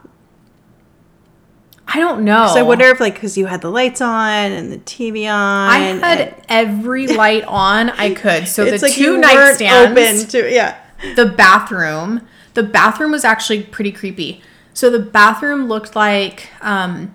I 1.86 1.98
don't 1.98 2.24
know. 2.24 2.46
So 2.54 2.60
I 2.60 2.62
wonder 2.62 2.86
if, 2.86 3.00
like, 3.00 3.14
because 3.14 3.36
you 3.36 3.46
had 3.46 3.60
the 3.60 3.70
lights 3.70 4.00
on 4.00 4.52
and 4.52 4.72
the 4.72 4.78
TV 4.78 5.24
on. 5.30 5.68
I 5.68 5.78
had 5.78 6.20
and- 6.20 6.34
every 6.48 7.06
light 7.08 7.44
on 7.44 7.90
I 7.90 8.14
could. 8.14 8.48
So 8.48 8.64
the 8.64 8.78
like 8.78 8.92
two 8.92 9.20
nightstands, 9.20 9.90
open 9.90 10.28
to 10.28 10.52
yeah. 10.52 10.78
the 11.16 11.26
bathroom. 11.26 12.26
The 12.54 12.62
bathroom 12.62 13.10
was 13.10 13.24
actually 13.24 13.64
pretty 13.64 13.92
creepy. 13.92 14.42
So 14.74 14.88
the 14.88 15.00
bathroom 15.00 15.66
looked 15.66 15.94
like 15.96 16.48
um, 16.62 17.14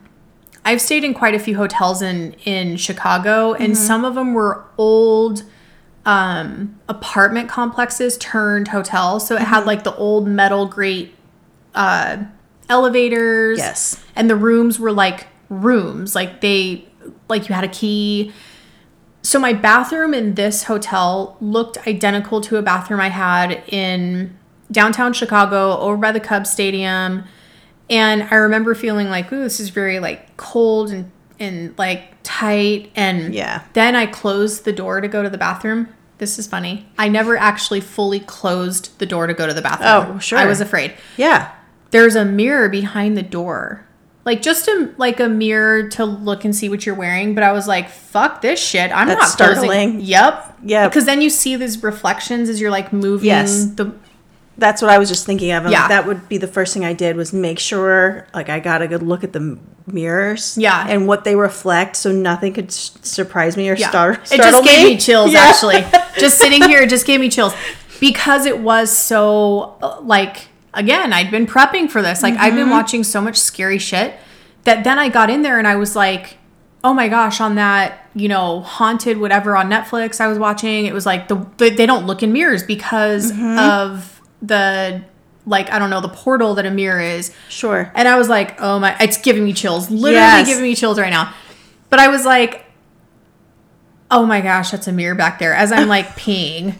I've 0.67 0.81
stayed 0.81 1.05
in 1.05 1.13
quite 1.13 1.33
a 1.33 1.39
few 1.39 1.55
hotels 1.55 2.01
in 2.01 2.33
in 2.43 2.75
Chicago, 2.75 3.53
and 3.53 3.77
some 3.77 4.03
of 4.03 4.15
them 4.15 4.33
were 4.33 4.65
old 4.77 5.43
um, 6.05 6.77
apartment 6.89 7.47
complexes 7.47 8.17
turned 8.17 8.67
hotels. 8.67 9.25
So 9.25 9.37
it 9.37 9.43
had 9.43 9.65
like 9.65 9.85
the 9.85 9.95
old 9.95 10.27
metal 10.27 10.65
grate 10.65 11.15
uh, 11.73 12.17
elevators. 12.67 13.59
Yes. 13.59 14.03
and 14.13 14.29
the 14.29 14.35
rooms 14.35 14.77
were 14.77 14.91
like 14.91 15.27
rooms, 15.47 16.15
like 16.15 16.41
they 16.41 16.85
like 17.29 17.47
you 17.47 17.55
had 17.55 17.63
a 17.63 17.69
key. 17.69 18.33
So 19.21 19.39
my 19.39 19.53
bathroom 19.53 20.13
in 20.13 20.35
this 20.35 20.63
hotel 20.63 21.37
looked 21.39 21.87
identical 21.87 22.41
to 22.41 22.57
a 22.57 22.61
bathroom 22.61 22.99
I 22.99 23.07
had 23.07 23.63
in 23.67 24.37
downtown 24.69 25.13
Chicago 25.13 25.77
over 25.77 25.95
by 25.95 26.11
the 26.11 26.19
Cubs 26.19 26.51
stadium. 26.51 27.23
And 27.89 28.23
I 28.23 28.35
remember 28.35 28.75
feeling 28.75 29.09
like, 29.09 29.31
ooh, 29.31 29.43
this 29.43 29.59
is 29.59 29.69
very 29.69 29.99
like 29.99 30.35
cold 30.37 30.91
and 30.91 31.11
and 31.39 31.73
like 31.77 32.13
tight. 32.23 32.91
And 32.95 33.33
Yeah. 33.33 33.61
then 33.73 33.95
I 33.95 34.05
closed 34.07 34.65
the 34.65 34.73
door 34.73 35.01
to 35.01 35.07
go 35.07 35.21
to 35.23 35.29
the 35.29 35.37
bathroom. 35.37 35.87
This 36.17 36.39
is 36.39 36.47
funny. 36.47 36.89
I 36.97 37.09
never 37.09 37.37
actually 37.37 37.79
fully 37.81 38.19
closed 38.19 38.97
the 38.99 39.05
door 39.05 39.27
to 39.27 39.33
go 39.35 39.45
to 39.45 39.53
the 39.53 39.61
bathroom. 39.61 40.15
Oh, 40.15 40.19
sure. 40.19 40.39
I 40.39 40.45
was 40.47 40.59
afraid. 40.61 40.95
Yeah. 41.15 41.51
There's 41.91 42.15
a 42.15 42.25
mirror 42.25 42.69
behind 42.69 43.15
the 43.17 43.23
door. 43.23 43.83
like 44.25 44.41
just 44.41 44.67
a 44.67 44.89
like 44.97 45.21
a 45.21 45.29
mirror 45.29 45.87
to 45.87 46.03
look 46.03 46.43
and 46.43 46.53
see 46.53 46.67
what 46.67 46.85
you're 46.85 46.93
wearing. 46.95 47.33
But 47.33 47.43
I 47.45 47.53
was 47.53 47.65
like, 47.65 47.87
fuck 47.89 48.41
this 48.41 48.59
shit. 48.59 48.91
I'm 48.91 49.07
That's 49.07 49.21
not 49.21 49.29
startling. 49.29 49.69
closing. 49.91 50.01
Yep. 50.01 50.57
Yeah. 50.63 50.89
Because 50.89 51.05
then 51.05 51.21
you 51.21 51.29
see 51.29 51.55
these 51.55 51.81
reflections 51.81 52.49
as 52.49 52.59
you're 52.59 52.69
like 52.71 52.91
moving 52.91 53.27
Yes. 53.27 53.67
the 53.75 53.93
That's 54.59 54.81
what 54.81 54.89
I 54.89 54.97
was 54.97 55.07
just 55.09 55.25
thinking 55.25 55.51
of. 55.51 55.65
I'm 55.65 55.71
Yeah. 55.71 55.81
like, 55.81 55.89
that 55.89 56.07
would 56.07 56.27
be 56.29 56.37
the 56.37 56.47
first 56.47 56.73
thing 56.73 56.83
I 56.83 56.93
did 56.93 57.15
was 57.15 57.31
make 57.33 57.59
sure 57.59 58.25
like 58.33 58.49
I 58.49 58.59
got 58.59 58.81
a 58.81 58.87
good 58.87 59.03
look 59.03 59.23
at 59.23 59.31
the 59.33 59.57
mirrors. 59.85 60.57
Yeah. 60.57 60.85
And 60.87 61.07
what 61.07 61.23
they 61.23 61.35
reflect 61.35 61.95
so 61.95 62.11
nothing 62.11 62.53
could 62.53 62.67
s- 62.67 62.91
surprise 63.01 63.55
me 63.55 63.69
or 63.69 63.75
Yeah. 63.75 63.89
star- 63.89 64.11
it 64.31 64.37
just 64.37 64.63
gave 64.63 64.87
me, 64.89 64.97
chills 64.97 65.31
Yeah. 65.31 65.41
actually. 65.41 65.85
just 66.19 66.37
sitting 66.37 66.63
here 66.63 66.81
it 66.81 66.89
just 66.89 67.05
gave 67.05 67.19
me 67.19 67.29
chills 67.29 67.53
because 67.99 68.45
it 68.45 68.59
was 68.59 68.91
so 68.95 69.75
uh, 69.81 69.99
like 70.01 70.47
again, 70.73 71.13
I'd 71.13 71.31
been 71.31 71.47
prepping 71.47 71.89
for 71.89 72.01
this. 72.01 72.21
Like 72.21 72.33
I've 72.35 72.47
Mm-hmm. 72.53 72.55
been 72.57 72.69
watching 72.69 73.03
so 73.03 73.21
much 73.21 73.37
scary 73.37 73.79
shit 73.79 74.15
that 74.65 74.83
then 74.83 74.99
I 74.99 75.09
got 75.09 75.29
in 75.29 75.41
there 75.41 75.57
and 75.59 75.67
I 75.67 75.75
was 75.75 75.95
like, 75.95 76.37
"Oh 76.83 76.93
my 76.93 77.07
gosh, 77.07 77.39
on 77.41 77.55
that, 77.55 78.05
you 78.13 78.27
know, 78.27 78.61
haunted 78.61 79.17
whatever 79.19 79.55
on 79.55 79.69
Netflix 79.69 80.19
I 80.21 80.27
was 80.27 80.37
watching, 80.37 80.85
it 80.85 80.93
was 80.93 81.05
like 81.05 81.27
the 81.29 81.45
they, 81.57 81.69
they 81.69 81.85
don't 81.85 82.05
look 82.05 82.21
in 82.23 82.31
mirrors 82.33 82.63
because 82.63 83.31
Mm-hmm. 83.31 83.57
of 83.59 84.16
the 84.41 85.03
like 85.45 85.71
I 85.71 85.79
don't 85.79 85.89
know, 85.89 86.01
the 86.01 86.09
portal 86.09 86.55
that 86.55 86.65
a 86.65 86.71
mirror 86.71 86.99
is." 87.01 87.33
Sure. 87.49 87.91
And 87.95 88.07
I 88.07 88.17
was 88.17 88.29
like, 88.29 88.61
oh 88.61 88.79
my, 88.79 88.95
it's 88.99 89.17
giving 89.17 89.43
me 89.43 89.53
chills. 89.53 89.89
Literally 89.89 90.13
Yes. 90.15 90.47
giving 90.47 90.63
me 90.63 90.75
chills 90.75 90.99
right 90.99 91.09
now. 91.11 91.33
But 91.89 91.99
I 91.99 92.09
was 92.09 92.25
like, 92.25 92.65
oh 94.11 94.25
my 94.25 94.41
gosh, 94.41 94.71
that's 94.71 94.87
a 94.87 94.91
mirror 94.91 95.15
back 95.15 95.39
there. 95.39 95.53
As 95.53 95.71
I'm 95.71 95.87
like 95.87 96.07
peeing, 96.17 96.75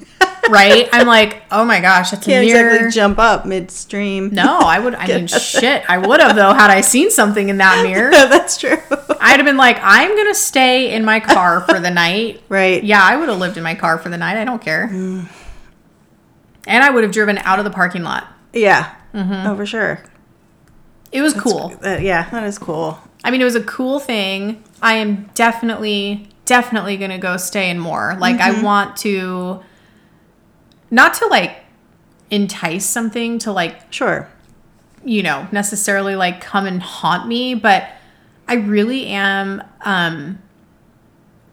right? 0.50 0.88
I'm 0.92 1.08
like, 1.08 1.44
oh 1.52 1.64
my 1.66 1.80
gosh, 1.82 2.12
that's 2.12 2.26
Can't 2.26 2.44
a 2.46 2.54
mirror. 2.54 2.68
exactly 2.70 2.92
jump 2.92 3.20
up 3.20 3.46
midstream. 3.46 4.30
no, 4.34 4.60
I 4.60 4.80
would, 4.80 4.96
I 4.96 5.08
mean, 5.16 5.28
shit, 5.28 5.84
I 5.90 5.98
would 5.98 6.20
have 6.20 6.36
though 6.36 6.54
had 6.54 6.70
I 6.70 6.82
seen 6.82 7.10
something 7.12 7.50
in 7.50 7.58
that 7.58 7.84
mirror. 7.88 8.12
No, 8.12 8.28
That's 8.28 8.58
true. 8.58 8.78
I'd 9.20 9.38
have 9.38 9.46
been 9.46 9.58
like, 9.58 9.78
I'm 9.82 10.10
going 10.16 10.28
to 10.28 10.36
stay 10.36 10.94
in 10.94 11.04
my 11.06 11.20
car 11.20 11.62
for 11.62 11.80
the 11.80 11.90
night. 11.90 12.42
right. 12.50 12.84
Yeah, 12.84 13.02
I 13.04 13.16
would 13.16 13.30
have 13.30 13.40
lived 13.40 13.58
in 13.58 13.64
my 13.64 13.76
car 13.76 13.98
for 13.98 14.10
the 14.10 14.18
night. 14.18 14.38
I 14.38 14.46
don't 14.46 14.62
care. 14.62 14.88
Mm. 14.92 15.28
And 16.68 16.84
I 16.84 16.90
would 16.92 17.04
have 17.04 17.14
driven 17.14 17.38
out 17.40 17.58
of 17.60 17.66
the 17.66 17.72
parking 17.72 18.04
lot. 18.04 18.28
Yeah. 18.54 18.94
Mm-hmm. 19.14 19.48
Oh, 19.48 19.56
for 19.56 19.66
sure. 19.66 20.04
It 21.12 21.22
was 21.22 21.34
cool. 21.34 21.74
Uh, 21.84 21.98
yeah, 22.02 22.30
that 22.30 22.44
is 22.44 22.60
cool. 22.60 23.00
I 23.24 23.32
mean, 23.32 23.42
it 23.42 23.46
was 23.46 23.56
a 23.56 23.64
cool 23.64 24.00
thing. 24.00 24.64
I 24.82 24.96
am 24.96 25.30
definitely, 25.34 26.28
definitely 26.46 26.98
going 26.98 27.12
to 27.12 27.18
go 27.18 27.38
stay 27.38 27.70
in 27.70 27.80
more. 27.80 28.16
Like, 28.20 28.40
I 28.40 28.62
want 28.62 28.98
to, 28.98 29.64
not 30.92 31.14
to 31.16 31.28
like 31.28 31.58
entice 32.30 32.86
something 32.86 33.40
to 33.40 33.52
like, 33.52 33.92
Sure. 33.92 34.30
you 35.04 35.24
know, 35.24 35.48
necessarily 35.52 36.16
like 36.16 36.42
come 36.42 36.66
and 36.66 36.84
haunt 36.84 37.28
me, 37.28 37.56
but 37.56 37.88
I 38.48 38.56
really 38.56 39.08
am, 39.08 39.64
um, 39.86 40.40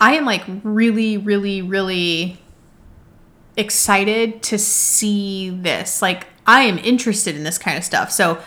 I 0.01 0.15
am 0.15 0.25
like 0.25 0.43
really, 0.65 1.17
really, 1.17 1.63
really 1.63 2.39
excited 3.57 4.43
to 4.45 4.59
see 4.59 5.51
this. 5.51 6.03
Like, 6.03 6.27
I 6.47 6.63
am 6.63 6.79
interested 6.79 7.37
in 7.37 7.45
this 7.45 7.59
kind 7.59 7.77
of 7.79 7.85
stuff. 7.85 8.11
So, 8.11 8.39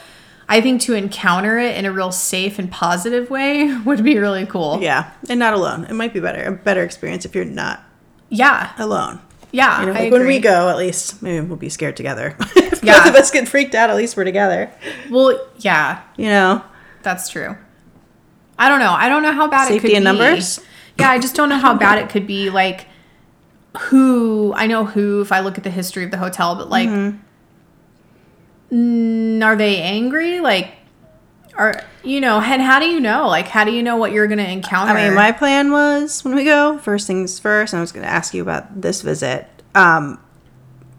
I 0.49 0.61
think 0.61 0.81
to 0.83 0.93
encounter 0.93 1.57
it 1.57 1.75
in 1.75 1.83
a 1.85 1.91
real 1.91 2.11
safe 2.11 2.57
and 2.57 2.71
positive 2.71 3.29
way 3.29 3.75
would 3.85 4.03
be 4.03 4.17
really 4.17 4.45
cool. 4.45 4.79
Yeah. 4.81 5.11
And 5.29 5.39
not 5.39 5.53
alone. 5.53 5.83
It 5.85 5.93
might 5.93 6.13
be 6.13 6.19
better. 6.21 6.41
A 6.43 6.51
better 6.53 6.83
experience 6.83 7.25
if 7.25 7.35
you're 7.35 7.43
not 7.43 7.83
Yeah. 8.29 8.71
alone. 8.77 9.19
Yeah. 9.51 9.81
You 9.81 9.85
know, 9.87 9.91
like 9.93 10.11
when 10.11 10.25
we 10.25 10.39
go, 10.39 10.69
at 10.69 10.77
least 10.77 11.21
maybe 11.21 11.45
we'll 11.45 11.57
be 11.57 11.67
scared 11.69 11.97
together. 11.97 12.35
if 12.55 12.81
Yeah. 12.83 12.99
both 12.99 13.07
of 13.09 13.15
us 13.15 13.31
get 13.31 13.47
freaked 13.47 13.75
out, 13.75 13.89
at 13.89 13.97
least 13.97 14.15
we're 14.15 14.23
together. 14.23 14.71
Well, 15.09 15.37
yeah, 15.57 16.01
You 16.15 16.27
know, 16.29 16.63
that's 17.03 17.27
true. 17.29 17.57
I 18.57 18.69
don't 18.69 18.79
know. 18.79 18.91
I 18.93 19.09
don't 19.09 19.23
know 19.23 19.33
how 19.33 19.47
bad 19.47 19.65
it 19.65 19.73
Safety 19.75 19.89
could 19.89 19.97
in 19.97 20.03
numbers? 20.03 20.59
Yeah, 20.97 21.11
I 21.11 21.19
just 21.19 21.35
don't 21.35 21.49
know 21.49 21.59
how 21.59 21.75
bad 21.75 21.99
it 21.99 22.09
could 22.09 22.25
be. 22.25 22.49
Like, 22.49 22.87
who 23.79 24.53
I 24.55 24.67
know 24.67 24.85
who 24.85 25.21
if 25.21 25.31
I 25.31 25.39
look 25.41 25.57
at 25.57 25.63
the 25.63 25.69
history 25.69 26.03
of 26.03 26.11
the 26.11 26.17
hotel, 26.17 26.55
but 26.55 26.69
like, 26.69 26.89
Mm-hmm. 26.89 27.17
mm, 28.71 29.43
are 29.45 29.55
they 29.55 29.81
angry? 29.81 30.39
Like, 30.39 30.71
are 31.55 31.83
you 32.03 32.21
know? 32.21 32.39
And 32.39 32.61
how 32.61 32.79
do 32.79 32.85
you 32.85 32.99
know? 32.99 33.27
Like, 33.27 33.47
how 33.47 33.63
do 33.63 33.71
you 33.71 33.81
know 33.83 33.95
what 33.97 34.11
you're 34.11 34.27
gonna 34.27 34.43
encounter? 34.43 34.91
I 34.93 35.05
mean, 35.07 35.15
my 35.15 35.31
plan 35.31 35.71
was 35.71 36.23
when 36.23 36.35
we 36.35 36.43
go, 36.43 36.77
first 36.77 37.07
things 37.07 37.39
first, 37.39 37.73
I 37.73 37.79
was 37.81 37.91
going 37.91 38.05
to 38.05 38.11
ask 38.11 38.33
you 38.33 38.41
about 38.41 38.81
this 38.81 39.01
visit, 39.01 39.47
um, 39.75 40.19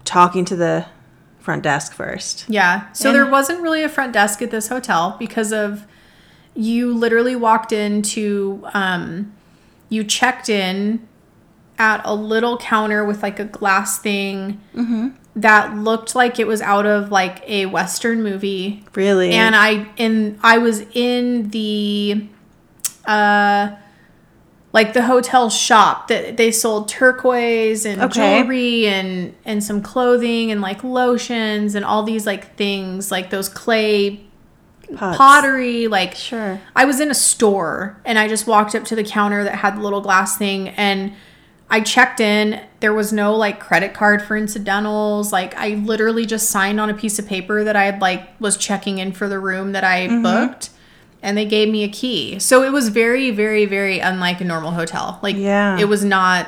talking 0.05 0.45
to 0.45 0.55
the 0.55 0.85
front 1.39 1.63
desk 1.63 1.93
first. 1.93 2.45
Yeah. 2.49 2.91
So 2.93 3.09
And- 3.09 3.15
there 3.15 3.25
wasn't 3.25 3.61
really 3.61 3.83
a 3.83 3.89
front 3.89 4.13
desk 4.13 4.41
at 4.41 4.51
this 4.51 4.67
hotel 4.67 5.15
because 5.17 5.51
of 5.53 5.85
you 6.55 6.93
literally 6.93 7.35
walked 7.35 7.71
into 7.71 8.67
um 8.73 9.31
you 9.87 10.03
checked 10.03 10.49
in 10.49 11.07
at 11.79 12.01
a 12.05 12.13
little 12.13 12.57
counter 12.57 13.03
with 13.05 13.23
like 13.23 13.39
a 13.39 13.45
glass 13.45 13.97
thing 13.99 14.59
that 15.35 15.73
looked 15.75 16.15
like 16.15 16.37
it 16.39 16.45
was 16.47 16.61
out 16.61 16.85
of 16.85 17.11
like 17.11 17.41
a 17.47 17.65
western 17.67 18.21
movie 18.21 18.83
Really? 18.93 19.31
and 19.31 19.55
I 19.55 19.87
in 19.97 20.37
I 20.43 20.57
was 20.57 20.81
in 20.93 21.49
the 21.51 22.27
uh 23.05 23.71
like 24.71 24.93
the 24.93 25.03
hotel 25.03 25.49
shop 25.49 26.09
that 26.09 26.37
they 26.37 26.51
sold 26.51 26.89
turquoise 26.89 27.85
and 27.85 28.01
Okay. 28.03 28.41
jewelry 28.41 28.87
and 28.87 29.33
and 29.45 29.63
some 29.63 29.81
clothing 29.81 30.51
and 30.51 30.61
like 30.61 30.83
lotions 30.83 31.73
and 31.75 31.85
all 31.85 32.03
these 32.03 32.25
like 32.25 32.55
things 32.55 33.09
like 33.09 33.29
those 33.29 33.47
clay 33.49 34.21
Pots. 34.95 35.17
pottery 35.17 35.87
like 35.87 36.15
Sure. 36.15 36.59
I 36.75 36.85
was 36.85 36.99
in 36.99 37.09
a 37.11 37.15
store 37.15 37.97
and 38.05 38.17
I 38.19 38.27
just 38.27 38.45
walked 38.47 38.75
up 38.75 38.83
to 38.85 38.95
the 38.95 39.03
counter 39.03 39.43
that 39.43 39.55
had 39.55 39.77
the 39.77 39.81
little 39.81 40.01
glass 40.01 40.37
thing 40.37 40.69
and 40.69 41.13
I 41.71 41.81
checked 41.81 42.19
in. 42.19 42.61
There 42.79 42.93
was 42.93 43.13
no 43.13 43.35
like 43.35 43.59
credit 43.59 43.93
card 43.93 44.21
for 44.21 44.35
incidentals. 44.35 45.31
Like 45.31 45.55
I 45.55 45.69
literally 45.75 46.25
just 46.25 46.49
signed 46.49 46.79
on 46.79 46.89
a 46.89 46.93
piece 46.93 47.19
of 47.19 47.27
paper 47.27 47.63
that 47.63 47.75
I 47.75 47.83
had 47.85 48.01
like 48.01 48.27
was 48.39 48.57
checking 48.57 48.97
in 48.97 49.11
for 49.11 49.27
the 49.29 49.39
room 49.39 49.71
that 49.73 49.83
I 49.83 50.07
Mm-hmm. 50.07 50.23
booked 50.23 50.69
and 51.21 51.37
they 51.37 51.45
gave 51.45 51.69
me 51.69 51.83
a 51.83 51.89
key. 51.89 52.39
So 52.39 52.63
it 52.63 52.71
was 52.71 52.89
very 52.89 53.29
very 53.31 53.65
very 53.65 53.99
unlike 53.99 54.41
a 54.41 54.45
normal 54.45 54.71
hotel. 54.71 55.19
Like 55.21 55.35
Yeah. 55.35 55.77
it 55.77 55.87
was 55.87 56.03
not 56.03 56.47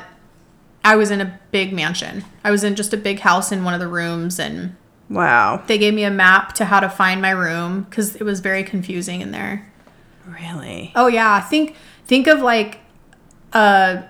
I 0.83 0.95
was 0.95 1.11
in 1.11 1.21
a 1.21 1.39
big 1.51 1.71
mansion. 1.73 2.23
I 2.43 2.49
was 2.49 2.63
in 2.63 2.75
just 2.75 2.91
a 2.93 2.97
big 2.97 3.19
house 3.19 3.51
in 3.51 3.63
one 3.63 3.75
of 3.75 3.79
the 3.79 3.87
rooms 3.87 4.39
and 4.39 4.75
Wow. 5.09 5.61
they 5.67 5.77
gave 5.77 5.93
me 5.93 6.03
a 6.05 6.09
map 6.09 6.53
to 6.53 6.65
how 6.65 6.79
to 6.79 6.89
find 6.89 7.21
my 7.21 7.29
room 7.31 7.85
cuz 7.91 8.15
it 8.15 8.23
was 8.23 8.39
very 8.39 8.63
confusing 8.63 9.21
in 9.21 9.31
there. 9.31 9.67
Really? 10.25 10.91
Oh 10.95 11.05
yeah, 11.07 11.39
think 11.41 11.75
think 12.07 12.25
of 12.27 12.41
like 12.41 12.79
a 13.53 14.03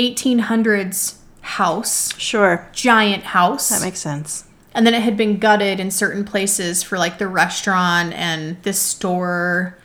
1800s 0.00 1.16
house, 1.42 2.12
Sure. 2.18 2.68
giant 2.72 3.24
house. 3.24 3.68
That 3.70 3.82
makes 3.82 3.98
sense. 4.00 4.44
and 4.74 4.86
then 4.86 4.94
it 4.94 5.02
had 5.02 5.16
been 5.16 5.38
gutted 5.38 5.80
in 5.80 5.90
certain 5.90 6.24
places 6.24 6.82
for 6.82 6.96
like 6.98 7.18
the 7.18 7.26
restaurant 7.26 8.12
and 8.14 8.56
this 8.62 8.78
store. 8.78 9.76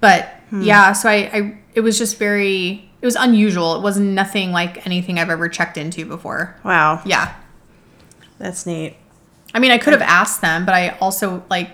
But 0.00 0.28
Hmm. 0.50 0.62
yeah, 0.62 0.92
so 0.92 1.08
I, 1.08 1.14
I 1.32 1.58
it 1.74 1.80
was 1.80 1.96
just 1.98 2.18
very 2.18 2.90
it 3.00 3.06
was 3.06 3.16
unusual. 3.16 3.76
It 3.76 3.82
was 3.82 3.98
nothing 3.98 4.52
like 4.52 4.84
anything 4.86 5.18
I've 5.18 5.30
ever 5.30 5.48
checked 5.48 5.76
into 5.78 6.04
before. 6.06 6.54
Wow. 6.64 7.00
Yeah. 7.04 7.34
That's 8.38 8.66
neat. 8.66 8.96
I 9.54 9.58
mean, 9.58 9.70
I 9.70 9.78
could 9.78 9.92
have 9.94 10.02
asked 10.02 10.40
them, 10.42 10.64
but 10.66 10.74
I 10.74 10.90
also 11.00 11.42
like 11.48 11.70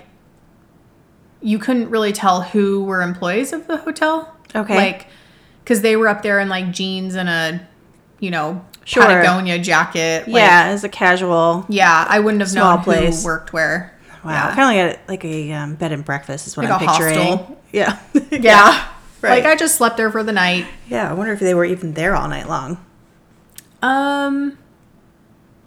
you 1.43 1.59
couldn't 1.59 1.89
really 1.91 2.13
tell 2.13 2.43
who 2.43 2.85
were 2.85 3.03
employees 3.03 3.53
of 3.53 3.67
the 3.67 3.79
hotel. 3.79 4.35
Okay. 4.55 4.75
Like 4.77 5.07
cuz 5.65 5.81
they 5.83 5.97
were 5.97 6.09
up 6.09 6.23
there 6.23 6.39
in 6.41 6.49
like 6.49 6.71
jeans 6.71 7.15
and 7.15 7.29
a 7.29 7.61
you 8.19 8.31
know, 8.31 8.65
Sure. 8.85 9.03
Patagonia 9.05 9.59
jacket. 9.59 10.27
Like, 10.27 10.37
yeah, 10.37 10.65
as 10.67 10.85
a 10.85 10.89
casual. 10.89 11.65
Yeah, 11.69 12.05
I 12.09 12.19
wouldn't 12.21 12.43
have 12.43 12.53
known 12.55 12.81
place. 12.83 13.21
who 13.23 13.27
worked 13.27 13.53
where. 13.53 13.97
Wow. 14.25 14.33
Yeah. 14.33 14.55
Kind 14.55 14.61
of 14.61 14.67
like 14.67 14.99
a, 14.99 15.11
like 15.13 15.25
a 15.25 15.53
um, 15.53 15.75
bed 15.77 15.93
and 15.93 16.05
breakfast 16.05 16.47
is 16.47 16.57
what 16.57 16.67
Like 16.69 16.83
I'm 16.83 16.89
a 16.89 16.91
picturing. 16.91 17.19
hostel. 17.19 17.57
Yeah. 17.73 17.99
Yeah. 18.31 18.85
Right. 19.23 19.43
Like 19.43 19.47
I 19.47 19.55
just 19.57 19.77
slept 19.77 19.97
there 19.97 20.11
for 20.11 20.23
the 20.25 20.33
night. 20.33 20.67
yeah. 20.89 21.09
I 21.09 21.13
wonder 21.15 21.33
if 21.33 21.41
they 21.41 21.55
were 21.55 21.65
even 21.65 21.95
there 21.95 22.15
all 22.17 22.27
night 22.29 22.49
long. 22.49 22.79
Um 23.83 24.59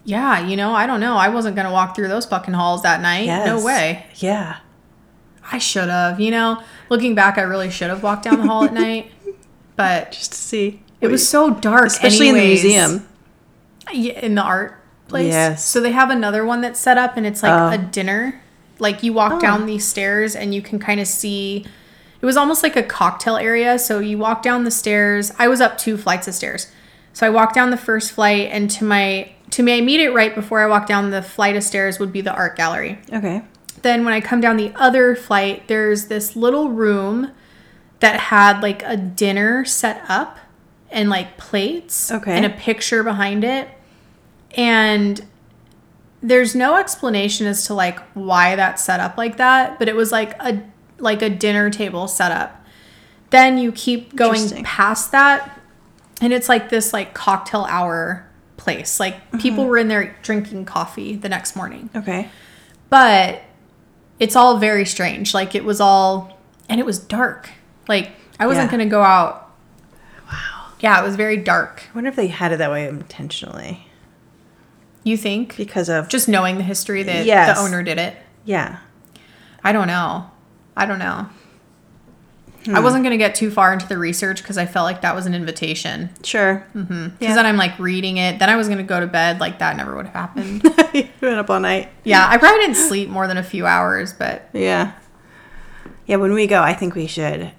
Yeah, 0.05 0.45
you 0.45 0.57
know, 0.57 0.73
I 0.73 0.85
don't 0.85 1.00
know. 1.00 1.15
I 1.15 1.29
wasn't 1.29 1.55
going 1.55 1.65
to 1.65 1.71
walk 1.71 1.95
through 1.95 2.09
those 2.09 2.25
fucking 2.25 2.53
halls 2.53 2.81
that 2.83 3.01
night. 3.01 3.27
No 3.45 3.63
way. 3.63 4.05
Yeah. 4.17 4.57
I 5.51 5.57
should 5.57 5.89
have, 5.89 6.19
you 6.19 6.29
know. 6.31 6.62
Looking 6.89 7.15
back, 7.15 7.38
I 7.38 7.41
really 7.41 7.69
should 7.71 7.89
have 7.89 8.03
walked 8.03 8.23
down 8.25 8.38
the 8.41 8.47
hall 8.47 8.65
at 8.65 8.73
night. 8.85 9.12
But 9.75 10.12
Just 10.12 10.32
to 10.34 10.38
see. 10.38 10.82
it 11.01 11.08
was 11.08 11.27
so 11.27 11.50
dark 11.51 11.88
especially 11.88 12.30
in 12.30 12.36
the 12.36 12.42
museum. 12.46 13.08
Yeah, 13.92 14.20
in 14.20 14.36
the 14.36 14.42
art 14.42 14.80
place. 15.08 15.27
Yes. 15.34 15.65
So 15.65 15.82
they 15.82 15.92
have 15.92 16.10
another 16.10 16.46
one 16.46 16.62
that's 16.62 16.80
set 16.80 16.98
up 16.98 17.18
and 17.18 17.25
it's 17.25 17.44
like 17.44 17.51
Oh. 17.51 17.70
a 17.74 17.77
dinner. 17.77 18.39
Like 18.80 19.03
you 19.03 19.13
walk 19.13 19.34
Oh. 19.34 19.39
down 19.39 19.65
these 19.65 19.86
stairs 19.88 20.36
and 20.36 20.53
you 20.53 20.62
can 20.62 20.80
kind 20.80 21.00
of 21.00 21.08
see 21.08 21.65
it 22.22 22.25
was 22.25 22.38
almost 22.38 22.63
like 22.63 22.77
a 22.77 22.84
cocktail 22.84 23.36
area. 23.36 23.77
So 23.77 24.00
you 24.00 24.18
walk 24.18 24.42
down 24.44 24.63
the 24.63 24.72
stairs. 24.72 25.32
I 25.38 25.48
was 25.50 25.60
up 25.60 25.77
two 25.77 25.98
flights 25.98 26.27
of 26.27 26.34
stairs. 26.34 26.68
So 27.12 27.27
I 27.27 27.30
walked 27.30 27.53
down 27.53 27.70
the 27.70 27.77
first 27.77 28.12
flight 28.13 28.50
and 28.51 28.70
to 28.72 28.86
my 28.86 29.30
to 29.51 29.62
my 29.62 29.74
immediate 29.74 30.13
right 30.13 30.34
before 30.34 30.62
I 30.62 30.68
walked 30.68 30.88
down 30.88 31.12
the 31.12 31.22
flight 31.22 31.56
of 31.56 31.63
stairs 31.63 32.00
would 32.00 32.12
be 32.12 32.22
the 32.22 32.34
art 32.34 32.56
gallery. 32.56 33.00
Okay. 33.12 33.42
then 33.84 34.06
when 34.06 34.13
I 34.13 34.22
come 34.22 34.39
down 34.39 34.56
the 34.56 34.72
other 34.77 35.13
flight, 35.15 35.68
there's 35.68 36.06
this 36.06 36.36
little 36.38 36.70
room 36.70 37.32
that 38.03 38.19
had 38.19 38.62
like 38.62 38.83
a 38.83 38.98
dinner 38.98 39.63
set 39.63 40.03
up 40.10 40.38
and 40.91 41.10
like 41.10 41.38
plates 41.38 42.12
Okay. 42.12 42.33
and 42.36 42.45
a 42.45 42.50
picture 42.50 43.01
behind 43.01 43.45
it. 43.45 43.69
And 44.55 45.25
there's 46.22 46.53
no 46.53 46.75
explanation 46.75 47.48
as 47.48 47.65
to 47.67 47.74
like 47.74 48.00
why 48.13 48.57
that's 48.57 48.83
set 48.83 49.00
up 49.00 49.17
like 49.17 49.38
that, 49.38 49.79
but 49.79 49.88
it 49.88 49.95
was 49.95 50.12
like 50.12 50.33
a 50.41 50.62
like 51.00 51.22
a 51.22 51.29
dinner 51.29 51.69
table 51.69 52.07
set 52.10 52.31
up. 52.31 52.63
Then 53.29 53.57
you 53.57 53.72
keep 53.72 54.15
going 54.17 54.50
past 54.63 55.12
that 55.13 55.60
and 56.22 56.33
it's 56.33 56.50
like 56.50 56.69
this 56.69 56.91
like 56.91 57.13
cocktail 57.13 57.65
hour 57.69 58.27
place. 58.57 59.00
Like 59.00 59.15
Mm-hmm. 59.15 59.38
people 59.38 59.65
were 59.65 59.77
in 59.77 59.88
there 59.88 60.15
drinking 60.22 60.65
coffee 60.65 61.15
the 61.15 61.29
next 61.29 61.55
morning 61.55 61.89
Okay. 61.95 62.29
but 62.89 63.41
it's 64.19 64.36
all 64.36 64.57
very 64.57 64.86
strange. 64.86 65.33
Like 65.33 65.55
it 65.55 65.63
was 65.63 65.79
all, 65.81 66.38
and 66.69 66.79
it 66.81 66.86
was 66.86 67.00
dark. 67.00 67.50
Like 67.87 68.11
I 68.39 68.47
wasn't 68.47 68.65
Yeah. 68.65 68.71
gonna 68.71 68.89
go 68.89 69.03
out. 69.03 69.49
Wow. 70.31 70.65
Yeah, 70.79 70.99
it 70.99 71.03
was 71.03 71.15
very 71.15 71.37
dark. 71.37 71.83
I 71.91 71.95
wonder 71.95 72.09
if 72.09 72.15
they 72.15 72.27
had 72.27 72.51
it 72.51 72.57
that 72.57 72.71
way 72.71 72.87
intentionally 72.87 73.87
You 75.03 75.17
think? 75.17 75.55
because 75.57 75.89
of 75.89 76.07
Just 76.09 76.27
knowing 76.27 76.57
the 76.57 76.63
history 76.63 77.03
that 77.03 77.25
Yes. 77.25 77.55
the 77.57 77.63
owner 77.63 77.83
did 77.83 77.97
it. 77.97 78.17
yeah. 78.45 78.77
I 79.63 79.71
don't 79.71 79.87
know. 79.87 80.29
I 80.75 80.85
don't 80.85 80.99
know. 80.99 81.27
I 82.65 82.77
Hmm. 82.77 82.83
wasn't 82.83 83.03
gonna 83.03 83.17
get 83.17 83.35
too 83.35 83.51
far 83.51 83.73
into 83.73 83.87
the 83.87 83.97
research 83.97 84.41
because 84.41 84.57
I 84.57 84.65
felt 84.65 84.85
like 84.85 85.01
that 85.01 85.15
was 85.15 85.25
an 85.25 85.33
invitation. 85.35 86.09
Sure. 86.23 86.65
Because 86.73 87.11
Yeah. 87.19 87.33
then 87.35 87.45
I'm 87.45 87.57
like 87.57 87.77
reading 87.77 88.15
it. 88.17 88.39
Then 88.39 88.49
I 88.49 88.55
was 88.55 88.67
gonna 88.69 88.83
go 88.83 88.99
to 89.01 89.07
bed. 89.07 89.39
Like 89.41 89.59
that 89.59 89.75
never 89.77 89.95
would 89.95 90.05
have 90.05 90.13
happened. 90.15 90.63
you 90.93 91.07
been 91.19 91.37
up 91.37 91.49
all 91.49 91.59
night. 91.59 91.89
yeah, 92.05 92.25
I 92.27 92.37
probably 92.37 92.59
didn't 92.61 92.75
sleep 92.77 93.09
more 93.09 93.27
than 93.27 93.37
a 93.37 93.43
few 93.43 93.65
hours, 93.65 94.13
but 94.13 94.47
Yeah. 94.53 94.91
Yeah, 96.05 96.17
when 96.17 96.33
we 96.33 96.47
go, 96.47 96.61
I 96.61 96.73
think 96.73 96.95
we 96.95 97.07
should 97.07 97.51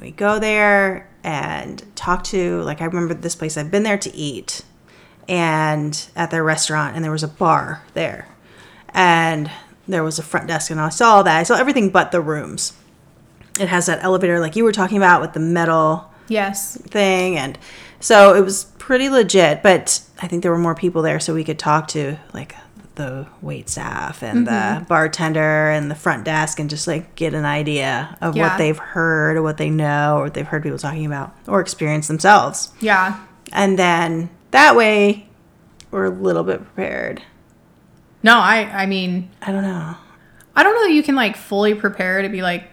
we 0.00 0.10
go 0.10 0.38
there 0.38 1.08
and 1.24 1.82
talk 1.94 2.24
to 2.24 2.62
like 2.62 2.80
I 2.80 2.84
remember 2.86 3.14
this 3.14 3.34
place 3.34 3.56
I've 3.56 3.70
been 3.70 3.82
there 3.82 3.98
to 3.98 4.14
eat 4.14 4.62
and 5.28 6.08
at 6.16 6.30
their 6.30 6.42
restaurant 6.42 6.96
and 6.96 7.04
there 7.04 7.12
was 7.12 7.22
a 7.22 7.28
bar 7.28 7.82
there. 7.94 8.28
And 8.94 9.50
there 9.86 10.04
was 10.04 10.18
a 10.18 10.22
front 10.22 10.48
desk 10.48 10.70
and 10.70 10.80
I 10.80 10.88
saw 10.88 11.16
all 11.16 11.24
that. 11.24 11.38
I 11.38 11.42
saw 11.42 11.56
everything 11.56 11.90
but 11.90 12.12
the 12.12 12.20
rooms. 12.20 12.72
It 13.60 13.68
has 13.68 13.86
that 13.86 14.02
elevator 14.02 14.40
like 14.40 14.56
you 14.56 14.64
were 14.64 14.72
talking 14.72 14.96
about 14.96 15.20
with 15.20 15.34
the 15.34 15.40
metal 15.40 16.10
yes. 16.28 16.76
thing 16.76 17.36
and 17.36 17.58
so 18.00 18.34
it 18.34 18.40
was 18.40 18.64
pretty 18.78 19.08
legit 19.08 19.62
but 19.62 20.00
i 20.20 20.26
think 20.26 20.42
there 20.42 20.50
were 20.50 20.58
more 20.58 20.74
people 20.74 21.02
there 21.02 21.20
so 21.20 21.34
we 21.34 21.44
could 21.44 21.58
talk 21.58 21.86
to 21.88 22.16
like 22.32 22.56
the 22.94 23.26
wait 23.40 23.68
staff 23.68 24.22
and 24.22 24.46
the 24.46 24.50
mm-hmm. 24.50 24.84
bartender 24.84 25.70
and 25.70 25.90
the 25.90 25.94
front 25.94 26.24
desk 26.24 26.58
and 26.58 26.68
just 26.68 26.86
like 26.86 27.14
get 27.14 27.32
an 27.34 27.44
idea 27.44 28.16
of 28.20 28.36
Yeah. 28.36 28.48
what 28.48 28.58
they've 28.58 28.78
heard 28.78 29.36
or 29.36 29.42
what 29.42 29.56
they 29.56 29.70
know 29.70 30.18
or 30.18 30.24
what 30.24 30.34
they've 30.34 30.46
heard 30.46 30.62
people 30.62 30.78
talking 30.78 31.06
about 31.06 31.34
or 31.48 31.60
experience 31.60 32.08
themselves 32.08 32.70
Yeah. 32.80 33.18
and 33.52 33.78
then 33.78 34.30
that 34.50 34.76
way 34.76 35.28
we're 35.90 36.06
a 36.06 36.10
little 36.10 36.44
bit 36.44 36.62
prepared 36.62 37.22
No, 38.22 38.38
I 38.38 38.82
I 38.82 38.86
mean 38.86 39.30
i 39.40 39.50
don't 39.50 39.62
know 39.62 39.96
I 40.54 40.62
don't 40.62 40.74
know 40.74 40.84
that 40.84 40.92
you 40.92 41.02
can 41.02 41.14
like 41.14 41.36
fully 41.36 41.74
prepare 41.74 42.22
to 42.22 42.28
be 42.28 42.42
like 42.42 42.64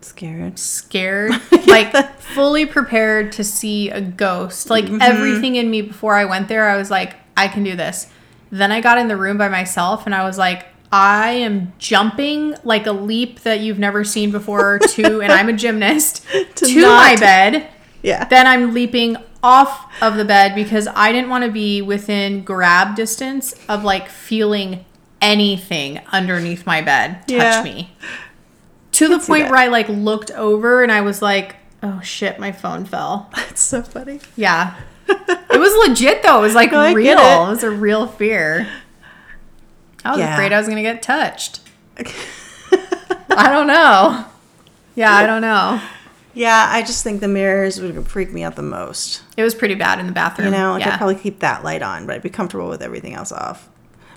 scared 0.00 0.58
scared, 0.58 1.32
like 1.66 1.92
fully 2.18 2.66
prepared 2.66 3.32
to 3.32 3.44
see 3.44 3.90
a 3.90 4.00
ghost. 4.00 4.70
Like 4.70 4.86
mm-hmm. 4.86 5.00
everything 5.00 5.56
in 5.56 5.70
me 5.70 5.82
before 5.82 6.14
I 6.14 6.24
went 6.24 6.48
there, 6.48 6.68
I 6.68 6.76
was 6.76 6.90
like, 6.90 7.16
I 7.36 7.48
can 7.48 7.62
do 7.62 7.76
this. 7.76 8.08
Then 8.50 8.72
I 8.72 8.80
got 8.80 8.98
in 8.98 9.08
the 9.08 9.16
room 9.16 9.38
by 9.38 9.48
myself 9.48 10.06
and 10.06 10.14
I 10.14 10.24
was 10.24 10.36
like, 10.38 10.66
I 10.92 11.30
am 11.32 11.72
jumping 11.78 12.56
like 12.64 12.86
a 12.86 12.92
leap 12.92 13.40
that 13.42 13.60
you've 13.60 13.78
never 13.78 14.02
seen 14.04 14.30
before 14.32 14.78
to, 14.96 15.20
and 15.22 15.30
I'm 15.32 15.48
a 15.48 15.52
gymnast, 15.52 16.24
to, 16.56 16.80
not- 16.80 16.96
my 17.12 17.16
bed. 17.16 17.68
yeah 18.02 18.24
Then 18.24 18.46
I'm 18.48 18.74
leaping 18.74 19.16
off 19.42 19.90
of 20.02 20.16
the 20.16 20.24
bed 20.24 20.54
because 20.54 20.88
I 20.94 21.12
didn't 21.12 21.30
want 21.30 21.44
to 21.44 21.50
be 21.50 21.80
within 21.80 22.42
grab 22.42 22.96
distance 22.96 23.54
of 23.68 23.84
like 23.84 24.08
feeling 24.08 24.84
anything 25.22 26.00
underneath 26.12 26.66
my 26.66 26.80
bed 26.82 27.20
touch 27.28 27.30
Yeah. 27.30 27.62
me. 27.62 27.94
To 28.92 29.08
the 29.08 29.18
point 29.18 29.44
where 29.48 29.56
I 29.58 29.68
like 29.68 29.88
looked 29.88 30.30
over 30.32 30.82
and 30.82 30.90
I 30.90 31.00
was 31.02 31.22
like, 31.22 31.56
oh 31.82 32.00
shit, 32.02 32.38
my 32.40 32.52
phone 32.52 32.84
fell. 32.84 33.30
that's 33.36 33.62
so 33.62 33.82
funny 33.82 34.20
Yeah. 34.36 34.74
It 35.50 35.58
was 35.60 35.88
legit 35.88 36.22
though. 36.22 36.38
It 36.38 36.42
was 36.42 36.54
like 36.54 36.72
No, 36.72 36.92
real. 36.94 37.18
it. 37.18 37.22
It. 37.22 37.48
was 37.50 37.62
a 37.64 37.70
real 37.70 38.06
fear. 38.06 38.68
I 40.04 40.10
was 40.10 40.18
Yeah. 40.20 40.32
afraid 40.34 40.52
I 40.52 40.58
was 40.58 40.66
going 40.66 40.76
to 40.76 40.82
get 40.82 41.02
touched. 41.02 41.60
I 43.30 43.48
don't 43.50 43.66
know. 43.66 44.24
Yeah, 44.94 45.12
I 45.14 45.24
don't 45.26 45.40
know. 45.42 45.80
yeah 46.34 46.68
i 46.70 46.82
just 46.82 47.02
think 47.04 47.20
the 47.20 47.28
mirrors 47.28 47.80
would 47.80 48.06
freak 48.06 48.32
me 48.32 48.42
out 48.44 48.54
the 48.56 48.62
most 48.62 49.22
It 49.36 49.42
was 49.42 49.54
pretty 49.54 49.74
bad 49.74 49.98
in 49.98 50.06
the 50.06 50.12
bathroom. 50.12 50.46
You 50.52 50.58
know, 50.58 50.72
like 50.72 50.80
yeah. 50.84 50.92
I'd 50.94 50.98
probably 50.98 51.14
keep 51.16 51.40
that 51.40 51.64
light 51.64 51.82
on, 51.82 52.06
but 52.06 52.14
I'd 52.16 52.22
be 52.22 52.30
comfortable 52.30 52.68
with 52.68 52.82
everything 52.82 53.14
else 53.14 53.32
off. 53.32 53.68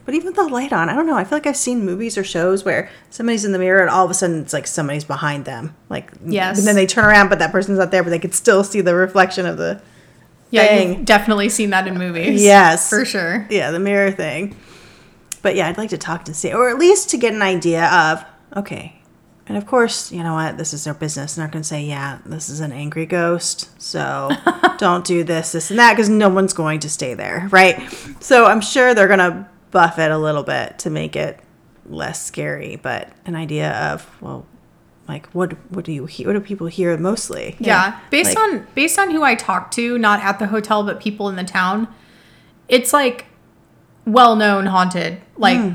But 0.06 0.14
even 0.16 0.28
with 0.28 0.36
the 0.36 0.44
light 0.48 0.74
on, 0.74 0.90
I 0.90 0.96
don't 0.96 1.08
know. 1.08 1.16
I 1.16 1.24
feel 1.24 1.38
like 1.38 1.48
I've 1.48 1.56
seen 1.58 1.86
movies 1.86 2.18
or 2.18 2.24
shows 2.26 2.66
where 2.66 2.90
somebody's 3.10 3.46
in 3.46 3.52
the 3.54 3.60
mirror 3.60 3.80
and 3.82 3.90
all 3.90 4.04
of 4.04 4.12
a 4.12 4.14
sudden 4.14 4.42
it's 4.42 4.52
like 4.52 4.68
somebody's 4.68 5.06
behind 5.06 5.46
them. 5.46 5.76
Like, 5.90 6.12
Yes. 6.26 6.58
And 6.60 6.68
then 6.68 6.76
they 6.76 6.86
turn 6.86 7.06
around, 7.06 7.30
but 7.30 7.40
that 7.40 7.52
person's 7.54 7.80
not 7.80 7.92
there, 7.92 8.04
but 8.04 8.10
they 8.10 8.20
could 8.20 8.34
still 8.36 8.64
see 8.66 8.82
the 8.82 8.96
reflection 8.96 9.46
of 9.46 9.56
the, 9.58 9.82
Yeah, 10.54 10.82
you've 10.82 11.06
definitely 11.06 11.50
seen 11.50 11.72
that 11.72 11.88
in 11.88 11.98
movies. 11.98 12.44
Yes. 12.44 12.90
For 12.90 13.06
sure. 13.06 13.48
yeah, 13.50 13.72
the 13.72 13.80
mirror 13.80 14.12
thing. 14.12 14.56
But 15.42 15.56
yeah, 15.56 15.68
I'd 15.68 15.78
like 15.78 15.90
to 15.90 15.98
talk 15.98 16.26
to 16.26 16.34
see, 16.34 16.54
or 16.54 16.70
at 16.70 16.78
least 16.78 17.10
to 17.10 17.18
get 17.18 17.34
an 17.34 17.42
idea 17.42 17.86
of, 17.88 18.24
okay. 18.56 19.00
And 19.46 19.58
of 19.58 19.66
course, 19.66 20.12
you 20.12 20.24
know 20.24 20.36
what? 20.36 20.58
This 20.58 20.74
is 20.74 20.84
their 20.84 20.94
business. 20.94 21.36
And 21.36 21.42
they're 21.42 21.48
not 21.48 21.54
going 21.54 21.64
to 21.64 21.68
say, 21.68 21.84
yeah, 21.84 22.20
this 22.26 22.50
is 22.50 22.60
an 22.60 22.72
angry 22.72 23.06
ghost. 23.06 23.70
So 23.82 24.30
don't 24.78 25.04
do 25.04 25.24
this, 25.24 25.52
this, 25.52 25.70
and 25.70 25.80
that, 25.80 25.94
because 25.94 26.08
no 26.08 26.30
one's 26.30 26.54
going 26.54 26.80
to 26.82 26.90
stay 26.90 27.14
there, 27.14 27.48
right? 27.52 27.82
So 28.20 28.46
I'm 28.46 28.62
sure 28.62 28.94
they're 28.94 29.08
going 29.08 29.20
to 29.20 29.48
buff 29.72 29.98
it 30.00 30.12
a 30.12 30.18
little 30.18 30.44
bit 30.44 30.80
to 30.80 30.90
make 30.90 31.16
it 31.16 31.40
less 31.88 32.24
scary. 32.24 32.78
But 32.78 33.12
an 33.26 33.36
idea 33.36 33.72
of, 33.92 34.22
well, 34.22 34.46
like 35.08 35.28
what 35.28 35.54
what 35.74 35.86
do 35.86 35.92
you 35.92 36.06
hear? 36.06 36.28
What 36.28 36.34
do 36.34 36.40
people 36.40 36.68
hear 36.68 36.98
mostly? 36.98 37.56
Yeah. 37.60 38.00
Based 38.10 38.36
Like- 38.36 38.38
on 38.40 38.68
based 38.76 38.98
on 39.00 39.12
who 39.12 39.24
I 39.24 39.36
talked 39.36 39.74
to, 39.76 39.98
not 39.98 40.22
at 40.22 40.40
the 40.40 40.48
hotel, 40.48 40.84
but 40.84 41.00
people 41.00 41.30
in 41.30 41.36
the 41.36 41.44
town, 41.44 41.88
it's 42.68 42.94
like 42.94 43.26
well 44.06 44.36
known 44.36 44.66
haunted. 44.68 45.22
Like 45.38 45.58
Hmm. 45.60 45.72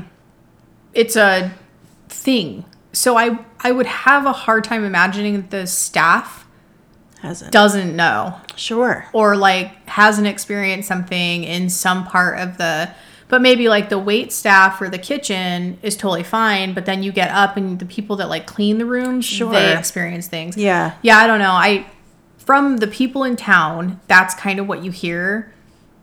it's 0.93 1.15
a 1.15 1.51
thing. 2.09 2.65
So 2.93 3.17
I 3.17 3.39
I 3.61 3.71
would 3.71 3.85
have 3.85 4.25
a 4.25 4.31
hard 4.31 4.63
time 4.63 4.83
imagining 4.83 5.35
that 5.35 5.51
the 5.51 5.67
staff 5.67 6.45
hasn't 7.21 7.51
doesn't 7.51 7.95
know 7.95 8.35
sure. 8.55 9.05
or 9.13 9.35
like 9.35 9.87
hasn't 9.89 10.25
experienced 10.27 10.87
something 10.87 11.43
in 11.43 11.69
some 11.69 12.05
part 12.05 12.39
of 12.39 12.57
the 12.57 12.89
but 13.29 13.41
maybe 13.41 13.69
like 13.69 13.89
the 13.89 13.97
wait 13.99 14.31
staff 14.33 14.81
or 14.81 14.89
the 14.89 14.97
kitchen 14.97 15.77
is 15.81 15.95
totally 15.95 16.23
fine 16.23 16.73
but 16.73 16.85
then 16.85 17.01
you 17.03 17.11
get 17.11 17.29
up 17.31 17.55
and 17.57 17.79
the 17.79 17.85
people 17.85 18.15
that 18.17 18.27
like 18.27 18.45
clean 18.47 18.77
the 18.79 18.85
rooms 18.85 19.23
Sure. 19.25 19.51
they 19.51 19.77
experience 19.77 20.27
things 20.27 20.57
Yeah. 20.57 20.95
yeah 21.01 21.17
i 21.17 21.27
don't 21.27 21.39
know 21.39 21.51
i 21.53 21.85
from 22.37 22.77
the 22.77 22.87
people 22.87 23.23
in 23.23 23.35
town 23.35 23.99
that's 24.07 24.33
kind 24.35 24.59
of 24.59 24.67
what 24.67 24.83
you 24.83 24.91
hear 24.91 25.53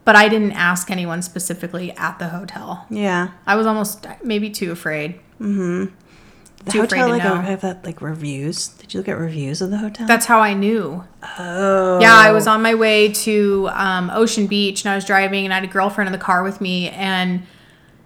but 0.05 0.15
i 0.17 0.29
didn't 0.29 0.53
ask 0.53 0.91
anyone 0.91 1.21
specifically 1.21 1.91
at 1.97 2.19
the 2.19 2.29
hotel 2.29 2.87
Yeah. 2.91 3.31
i 3.47 3.57
was 3.57 3.67
almost 3.67 4.07
maybe 4.23 4.49
too 4.51 4.71
afraid 4.73 5.15
mm-hmm. 5.41 5.93
The 6.67 6.73
Too 6.73 6.83
afraid 6.83 6.99
hotel 6.99 7.09
to 7.09 7.15
like 7.15 7.25
know. 7.25 7.41
have 7.41 7.61
that 7.63 7.85
like 7.85 8.03
reviews. 8.03 8.69
Did 8.69 8.93
you 8.93 9.01
look 9.01 9.09
at 9.09 9.19
reviews 9.19 9.63
of 9.63 9.71
the 9.71 9.79
hotel? 9.79 10.07
that's 10.07 10.27
how 10.27 10.41
i 10.41 10.53
knew 10.53 11.05
oh 11.39 12.01
Yeah, 12.01 12.15
I 12.15 12.33
was 12.33 12.47
on 12.47 12.61
my 12.61 12.75
way 12.75 13.13
to 13.13 13.69
um, 13.73 14.11
Ocean 14.11 14.47
Beach 14.47 14.85
and 14.85 14.91
I 14.93 14.95
was 14.97 15.05
driving 15.05 15.45
and 15.45 15.53
I 15.55 15.61
had 15.61 15.65
a 15.65 15.73
girlfriend 15.73 16.09
in 16.09 16.13
the 16.13 16.19
car 16.19 16.43
with 16.43 16.61
me 16.61 16.89
and 16.91 17.43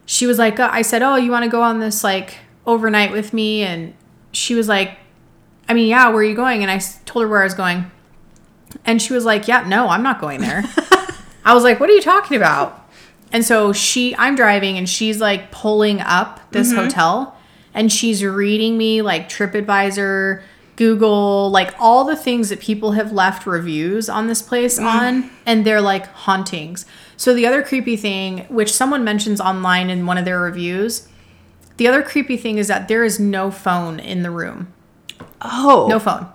she 0.07 0.27
was 0.27 0.39
like, 0.39 0.59
uh, 0.59 0.69
I 0.73 0.83
said, 0.83 1.03
oh, 1.03 1.17
you 1.17 1.31
want 1.31 1.45
to 1.45 1.51
go 1.51 1.63
on 1.63 1.79
this 1.81 2.03
like 2.03 2.37
overnight 2.67 3.13
with 3.13 3.33
me? 3.33 3.63
And 3.63 3.95
she 4.33 4.55
was 4.55 4.69
like, 4.69 4.99
I 5.69 5.75
mean, 5.75 5.89
yeah, 5.89 6.09
where 6.09 6.19
are 6.19 6.25
you 6.25 6.35
going? 6.35 6.63
And 6.63 6.71
I 6.71 6.81
told 7.07 7.23
her 7.23 7.29
where 7.29 7.41
I 7.43 7.45
was 7.45 7.55
going. 7.55 7.91
And 8.85 9.01
she 9.01 9.13
was 9.13 9.25
like, 9.25 9.47
yeah, 9.49 9.67
no, 9.69 9.89
I'm 9.89 10.03
not 10.03 10.21
going 10.21 10.41
there. 10.41 10.65
I 11.45 11.55
was 11.55 11.63
like, 11.65 11.79
what 11.81 11.89
are 11.89 11.93
you 11.95 12.03
talking 12.03 12.37
about? 12.37 12.89
And 13.33 13.45
so 13.45 13.73
she, 13.73 14.17
I'm 14.17 14.35
driving 14.35 14.77
and 14.77 14.89
she's 14.89 15.21
like 15.21 15.53
pulling 15.53 16.01
up 16.01 16.41
this 16.51 16.73
hotel 16.73 17.37
and 17.75 17.91
she's 17.93 18.25
reading 18.25 18.77
me 18.77 19.03
like 19.03 19.29
TripAdvisor, 19.29 20.43
Google, 20.77 21.51
like 21.51 21.75
all 21.79 22.05
the 22.05 22.17
things 22.17 22.49
that 22.49 22.61
people 22.61 22.93
have 22.93 23.13
left 23.13 23.47
reviews 23.47 24.09
on 24.09 24.27
this 24.27 24.43
place 24.43 24.79
mm. 24.79 24.85
on, 24.85 25.31
and 25.47 25.65
they're 25.65 25.81
like 25.81 26.07
hauntings. 26.07 26.87
So 27.17 27.35
the 27.35 27.47
other 27.47 27.63
creepy 27.63 27.97
thing, 27.97 28.47
which 28.49 28.73
someone 28.73 29.05
mentions 29.05 29.41
online 29.41 29.91
in 29.91 30.07
one 30.07 30.17
of 30.17 30.25
their 30.25 30.41
reviews, 30.41 31.07
the 31.77 31.87
other 31.87 32.03
creepy 32.03 32.37
thing 32.37 32.59
is 32.59 32.69
that 32.69 32.89
there 32.89 33.05
is 33.05 33.21
no 33.21 33.51
phone 33.51 34.01
in 34.01 34.23
the 34.23 34.31
room. 34.31 34.73
oh 35.43 35.87
No 35.89 35.99
phone. 35.99 36.27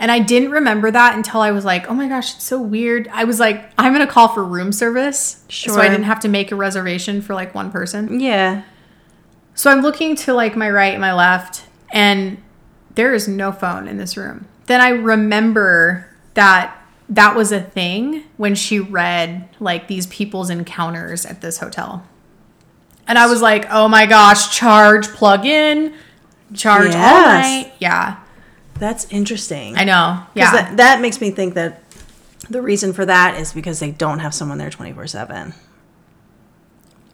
And 0.00 0.10
I 0.10 0.18
didn't 0.18 0.50
remember 0.50 0.90
that 0.90 1.14
until 1.14 1.40
I 1.40 1.52
was 1.52 1.64
like, 1.64 1.88
oh 1.88 1.94
my 1.94 2.08
gosh, 2.08 2.34
it's 2.34 2.44
so 2.44 2.60
weird. 2.60 3.08
I 3.12 3.24
was 3.24 3.38
like, 3.38 3.70
I'm 3.78 3.94
going 3.94 4.04
to 4.04 4.12
call 4.12 4.28
for 4.28 4.44
room 4.44 4.72
service. 4.72 5.44
So 5.48 5.80
I 5.80 5.88
didn't 5.88 6.04
have 6.04 6.20
to 6.20 6.28
make 6.28 6.50
a 6.50 6.56
reservation 6.56 7.22
for 7.22 7.34
like 7.34 7.54
one 7.54 7.70
person. 7.70 8.20
yeah 8.20 8.64
So 9.54 9.70
I'm 9.70 9.80
looking 9.80 10.16
to 10.16 10.34
like 10.34 10.56
my 10.56 10.68
right 10.68 10.92
and 10.92 11.00
my 11.00 11.12
left, 11.12 11.64
and 11.92 12.42
there 12.94 13.14
is 13.14 13.28
no 13.28 13.52
phone 13.52 13.88
in 13.88 13.98
this 13.98 14.16
room. 14.16 14.46
Then 14.66 14.80
I 14.80 14.88
remember 14.88 16.08
that 16.34 16.76
that 17.08 17.36
was 17.36 17.52
a 17.52 17.60
thing 17.60 18.24
when 18.36 18.54
she 18.54 18.80
read 18.80 19.48
like 19.60 19.88
these 19.88 20.06
people's 20.06 20.50
encounters 20.50 21.24
at 21.26 21.40
this 21.40 21.58
hotel. 21.58 22.06
And 23.06 23.18
I 23.18 23.26
was 23.26 23.42
like, 23.42 23.66
oh 23.70 23.88
my 23.88 24.06
gosh, 24.06 24.56
charge, 24.56 25.08
plug 25.08 25.44
in, 25.44 25.94
charge 26.54 26.94
all 26.94 27.24
night. 27.24 27.72
Yeah, 27.78 28.18
That's 28.78 29.06
interesting. 29.10 29.76
I 29.76 29.84
know. 29.84 30.24
Yeah. 30.34 30.52
That, 30.52 30.76
that 30.78 31.00
makes 31.00 31.20
me 31.20 31.30
think 31.30 31.54
that 31.54 31.82
the 32.48 32.62
reason 32.62 32.92
for 32.92 33.04
that 33.04 33.38
is 33.38 33.52
because 33.52 33.80
they 33.80 33.90
don't 33.90 34.20
have 34.20 34.34
someone 34.34 34.58
there 34.58 34.70
24 34.70 35.06
7. 35.06 35.54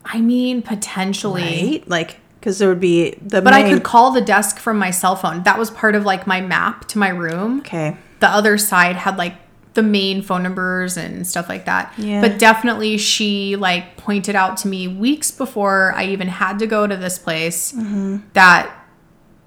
I 0.04 0.20
mean, 0.20 0.62
potentially. 0.62 1.42
Right? 1.42 1.88
Like, 1.88 2.19
because 2.40 2.58
there 2.58 2.68
would 2.68 2.80
be 2.80 3.12
the. 3.22 3.40
But 3.42 3.52
I 3.52 3.68
could 3.70 3.82
call 3.82 4.10
the 4.12 4.20
desk 4.22 4.58
from 4.58 4.78
my 4.78 4.90
cell 4.90 5.14
phone. 5.16 5.42
That 5.44 5.58
was 5.58 5.70
part 5.70 5.94
of 5.94 6.04
like 6.04 6.26
my 6.26 6.40
map 6.40 6.86
to 6.88 6.98
my 6.98 7.10
room. 7.10 7.60
Okay. 7.60 7.96
The 8.20 8.28
other 8.28 8.58
side 8.58 8.96
had 8.96 9.16
like 9.18 9.34
the 9.74 9.82
main 9.84 10.20
phone 10.20 10.42
numbers 10.42 10.96
and 10.96 11.26
stuff 11.26 11.48
like 11.48 11.64
that. 11.66 11.92
Yeah. 11.96 12.20
But 12.20 12.38
definitely 12.38 12.98
she 12.98 13.54
like 13.56 13.96
pointed 13.96 14.34
out 14.34 14.56
to 14.58 14.68
me 14.68 14.88
weeks 14.88 15.30
before 15.30 15.92
I 15.94 16.06
even 16.06 16.26
had 16.28 16.58
to 16.58 16.66
go 16.66 16.86
to 16.86 16.96
this 16.96 17.18
place 17.18 17.72
Mm-hmm. 17.72 18.16
that 18.32 18.76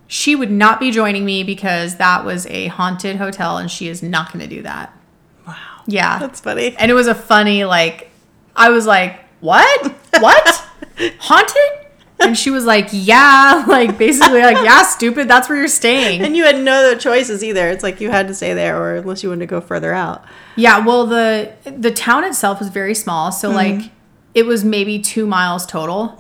she 0.08 0.36
would 0.36 0.52
not 0.52 0.80
be 0.80 0.92
joining 0.92 1.26
me 1.26 1.44
because 1.44 1.98
that 1.98 2.24
was 2.24 2.46
a 2.48 2.68
haunted 2.68 3.16
hotel 3.18 3.58
and 3.58 3.70
she 3.70 3.88
is 3.90 4.02
not 4.04 4.32
going 4.32 4.48
to 4.48 4.56
do 4.56 4.62
that. 4.62 4.98
Wow. 5.46 5.56
Yeah. 5.88 6.20
That's 6.20 6.40
funny. 6.40 6.76
and 6.78 6.90
it 6.90 6.94
was 6.94 7.08
a 7.08 7.16
funny 7.16 7.66
like 7.66 8.10
I 8.56 8.70
was 8.70 8.86
like, 8.86 9.20
"What? 9.40 9.92
What? 10.20 10.66
haunted?" 11.20 11.83
And 12.24 12.38
she 12.38 12.50
was 12.52 12.66
like, 12.66 12.88
"Yeah, 12.92 13.66
like 13.68 13.98
basically 13.98 14.42
like, 14.42 14.58
yeah, 14.64 14.84
stupid, 14.84 15.28
that's 15.28 15.50
where 15.50 15.58
you're 15.58 15.68
staying." 15.68 16.22
And 16.22 16.36
you 16.36 16.44
had 16.44 16.60
no 16.62 16.74
other 16.74 16.96
choices 16.98 17.44
either. 17.44 17.70
It's 17.70 17.84
like 17.84 18.00
you 18.02 18.10
had 18.10 18.28
to 18.28 18.34
stay 18.34 18.54
there, 18.54 18.82
or 18.82 18.96
unless 18.96 19.24
you 19.24 19.30
wanted 19.30 19.42
to 19.42 19.46
go 19.48 19.62
further 19.62 19.94
out. 19.94 20.24
Yeah, 20.56 20.80
well 20.86 21.06
the 21.06 21.52
the 21.66 21.92
town 21.92 22.24
itself 22.24 22.60
was 22.60 22.70
very 22.70 22.96
small, 22.96 23.32
so 23.32 23.50
Mm-hmm. 23.50 23.56
like 23.82 23.92
it 24.34 24.46
was 24.46 24.64
maybe 24.64 25.00
two 25.00 25.26
miles 25.28 25.66
total, 25.66 26.16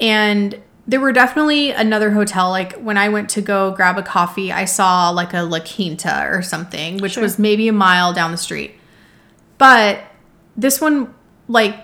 and 0.00 0.60
there 0.88 1.00
were 1.00 1.12
definitely 1.12 1.70
another 1.72 2.10
hotel. 2.10 2.50
Like 2.50 2.74
when 2.74 2.96
I 2.96 3.08
went 3.08 3.28
to 3.30 3.42
go 3.42 3.72
grab 3.72 3.98
a 3.98 4.02
coffee, 4.02 4.52
I 4.52 4.64
saw 4.66 5.10
like 5.10 5.34
a 5.34 5.42
La 5.42 5.58
Quinta 5.60 6.26
or 6.30 6.42
something, 6.42 6.98
which 6.98 7.12
Sure. 7.14 7.22
was 7.22 7.38
maybe 7.38 7.68
a 7.68 7.72
mile 7.72 8.12
down 8.12 8.30
the 8.30 8.36
street. 8.36 8.72
But 9.58 10.00
this 10.56 10.80
one, 10.80 11.12
like 11.48 11.76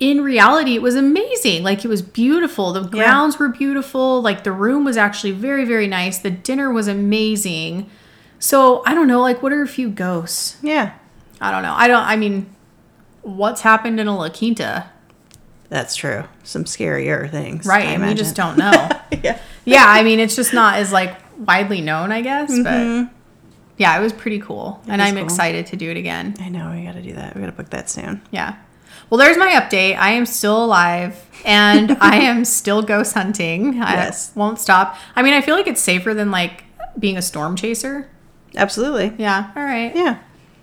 in 0.00 0.22
reality, 0.22 0.74
it 0.74 0.82
was 0.82 0.96
amazing. 0.96 1.62
Like 1.62 1.84
it 1.84 1.88
was 1.88 2.02
beautiful. 2.02 2.72
The 2.72 2.82
grounds 2.82 3.38
were 3.38 3.48
beautiful. 3.48 4.20
Like 4.20 4.44
the 4.44 4.52
room 4.52 4.84
was 4.84 4.96
actually 4.96 5.32
very 5.32 5.64
very 5.64 5.86
nice. 5.86 6.18
The 6.18 6.30
dinner 6.30 6.72
was 6.72 6.88
amazing. 6.88 7.88
So 8.38 8.82
I 8.84 8.94
don't 8.94 9.06
know. 9.08 9.20
Like, 9.20 9.42
what 9.42 9.52
are 9.52 9.62
a 9.62 9.68
few 9.68 9.88
ghosts? 9.88 10.58
Yeah. 10.62 10.94
I 11.40 11.50
don't 11.50 11.62
know. 11.62 11.74
I 11.74 11.88
don't. 11.88 12.02
I 12.02 12.16
mean, 12.16 12.54
what's 13.22 13.62
happened 13.62 13.98
in 14.00 14.06
a 14.06 14.16
La 14.16 14.28
Quinta, 14.28 14.90
That's 15.68 15.96
true. 15.96 16.24
Some 16.42 16.64
scarier 16.64 17.30
things. 17.30 17.66
right? 17.66 17.86
I 17.86 17.92
And 17.92 18.06
we 18.06 18.14
just 18.14 18.36
don't 18.36 18.58
know. 18.64 18.88
yeah. 19.22 19.40
yeah, 19.64 19.84
I 19.86 20.02
mean, 20.02 20.20
it's 20.20 20.36
just 20.36 20.52
not 20.52 20.76
as 20.76 20.92
like 20.92 21.16
widely 21.38 21.80
known, 21.80 22.12
I 22.12 22.20
guess. 22.20 22.50
But 22.50 22.64
mm-hmm. 22.72 23.14
yeah, 23.78 23.98
it 23.98 24.02
was 24.02 24.12
pretty 24.12 24.40
cool, 24.40 24.80
and 24.86 25.00
I'm 25.00 25.14
cool. 25.14 25.24
excited 25.24 25.66
to 25.68 25.76
do 25.76 25.90
it 25.90 25.96
again. 25.96 26.34
I 26.38 26.48
know. 26.48 26.70
We 26.70 26.84
got 26.84 26.94
to 26.94 27.02
do 27.02 27.14
that. 27.14 27.34
We 27.34 27.40
got 27.40 27.46
to 27.46 27.52
book 27.52 27.70
that 27.70 27.88
soon. 27.90 28.20
Yeah. 28.30 28.56
Well, 29.10 29.18
there's 29.18 29.36
my 29.38 29.50
update. 29.52 29.96
I 29.96 30.10
am 30.12 30.26
still 30.26 30.64
alive 30.64 31.24
and 31.44 31.92
I 32.00 32.16
am 32.16 32.44
still 32.44 32.82
ghost 32.82 33.14
hunting. 33.14 33.74
Yes. 33.74 34.32
I 34.34 34.38
won't 34.38 34.58
stop. 34.58 34.96
I 35.16 35.22
mean, 35.22 35.34
I 35.34 35.40
feel 35.40 35.54
like 35.56 35.66
it's 35.66 35.80
safer 35.80 36.14
than 36.14 36.30
like 36.30 36.64
being 36.98 37.16
a 37.16 37.22
storm 37.22 37.56
chaser. 37.56 38.08
Absolutely. 38.56 39.12
Yeah. 39.18 39.50
All 39.56 39.64
right. 39.64 39.94
Yeah. 39.94 40.18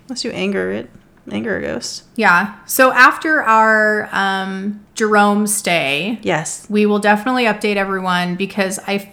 Unless 0.08 0.24
you 0.24 0.30
anger 0.32 0.70
it, 0.72 0.90
anger 1.30 1.56
a 1.58 1.60
ghost. 1.62 2.04
Yeah. 2.16 2.58
So 2.66 2.90
after 2.92 3.42
our 3.42 4.08
um, 4.12 4.84
Jerome 4.94 5.46
stay, 5.46 6.18
Yes. 6.22 6.66
we 6.68 6.86
will 6.86 6.98
definitely 6.98 7.44
update 7.44 7.76
everyone 7.76 8.34
because 8.36 8.78
I 8.86 8.94
f- 8.94 9.08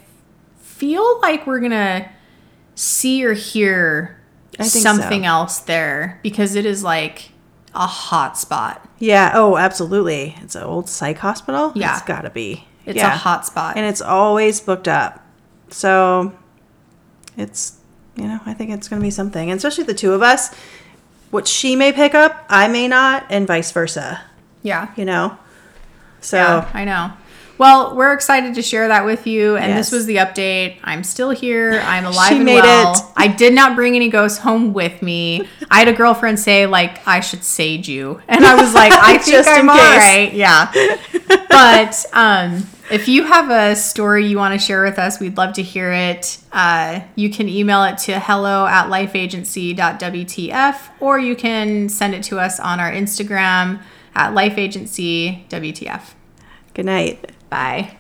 feel 0.60 1.20
like 1.22 1.46
we're 1.46 1.60
gonna 1.60 2.10
see 2.76 3.24
or 3.26 3.34
hear 3.34 4.18
something 4.62 5.22
so. 5.24 5.28
else 5.28 5.60
there 5.60 6.20
because 6.24 6.56
it 6.56 6.66
is 6.66 6.84
like 6.84 7.32
a 7.76 7.88
hot 7.88 8.38
spot. 8.38 8.88
Yeah. 9.00 9.32
Oh, 9.34 9.58
absolutely. 9.58 10.36
It's 10.42 10.56
an 10.56 10.64
old 10.64 10.90
psych 10.90 11.18
hospital. 11.20 11.72
Yeah. 11.76 11.94
It's 11.98 12.06
got 12.06 12.22
to 12.22 12.30
be. 12.30 12.66
It's 12.86 12.98
Yeah. 12.98 13.14
a 13.14 13.18
hot 13.18 13.46
spot. 13.46 13.78
and 13.78 13.86
it's 13.86 14.02
always 14.02 14.60
booked 14.60 14.88
up. 14.88 15.24
So 15.70 16.34
it's 17.38 17.78
you 18.16 18.28
know 18.28 18.40
I 18.46 18.54
think 18.54 18.72
it's 18.72 18.88
going 18.88 19.00
to 19.02 19.06
be 19.06 19.12
something, 19.12 19.50
and 19.50 19.58
especially 19.58 19.84
the 19.86 19.94
two 19.94 20.14
of 20.14 20.22
us. 20.22 20.54
What 21.32 21.48
she 21.48 21.76
may 21.76 21.94
pick 21.94 22.16
up, 22.16 22.44
I 22.50 22.68
may 22.68 22.88
not, 22.88 23.24
and 23.30 23.46
vice 23.46 23.72
versa. 23.72 24.22
yeah. 24.64 24.88
You 24.96 25.06
know. 25.06 25.38
So 26.22 26.38
Yeah, 26.38 26.70
I 26.74 26.86
know. 26.86 27.12
Well, 27.60 27.94
we're 27.96 28.14
excited 28.14 28.56
to 28.56 28.62
share 28.62 28.88
that 28.88 29.04
with 29.06 29.28
you, 29.28 29.56
and 29.58 29.68
Yes. 29.68 29.90
this 29.90 29.92
was 29.98 30.06
the 30.08 30.16
update. 30.16 30.78
I'm 30.84 31.04
still 31.04 31.30
here. 31.32 31.82
I'm 31.86 32.06
alive 32.06 32.30
She 32.30 32.36
and 32.38 32.46
made 32.46 32.62
well. 32.64 32.94
it. 32.94 33.00
I 33.18 33.28
did 33.28 33.54
not 33.54 33.76
bring 33.76 33.96
any 33.98 34.08
ghosts 34.10 34.38
home 34.40 34.74
with 34.74 35.02
me. 35.02 35.46
I 35.70 35.80
had 35.80 35.90
a 35.90 35.94
girlfriend 35.94 36.40
say 36.40 36.66
like 36.66 37.06
I 37.06 37.20
should 37.20 37.44
sage 37.44 37.90
you, 37.90 38.22
and 38.30 38.46
I 38.46 38.56
was 38.56 38.74
like, 38.74 38.94
I 38.94 39.18
think 39.22 39.46
I'm 39.46 39.70
all 39.70 39.76
case. 39.76 39.98
right. 39.98 40.34
Yeah. 40.34 40.72
but 41.50 42.06
um, 42.14 42.66
if 42.90 43.10
you 43.10 43.26
have 43.26 43.50
a 43.52 43.76
story 43.76 44.26
you 44.26 44.38
want 44.38 44.58
to 44.58 44.66
share 44.66 44.82
with 44.84 44.98
us, 44.98 45.20
we'd 45.20 45.36
love 45.36 45.54
to 45.56 45.62
hear 45.62 45.92
it. 45.92 46.38
Uh, 46.54 47.02
you 47.16 47.30
can 47.30 47.50
email 47.50 47.84
it 47.84 47.98
to 48.00 48.20
hello 48.22 48.66
at 48.68 48.88
lifeagency.wtf, 48.88 50.76
or 51.02 51.20
you 51.20 51.36
can 51.36 51.90
send 51.90 52.16
it 52.16 52.24
to 52.24 52.40
us 52.40 52.58
on 52.60 52.80
our 52.80 52.90
Instagram 52.92 53.82
at 54.16 54.32
lifeagencywtf. 54.34 56.02
good 56.74 56.86
night. 56.86 57.32
Bye. 57.50 57.99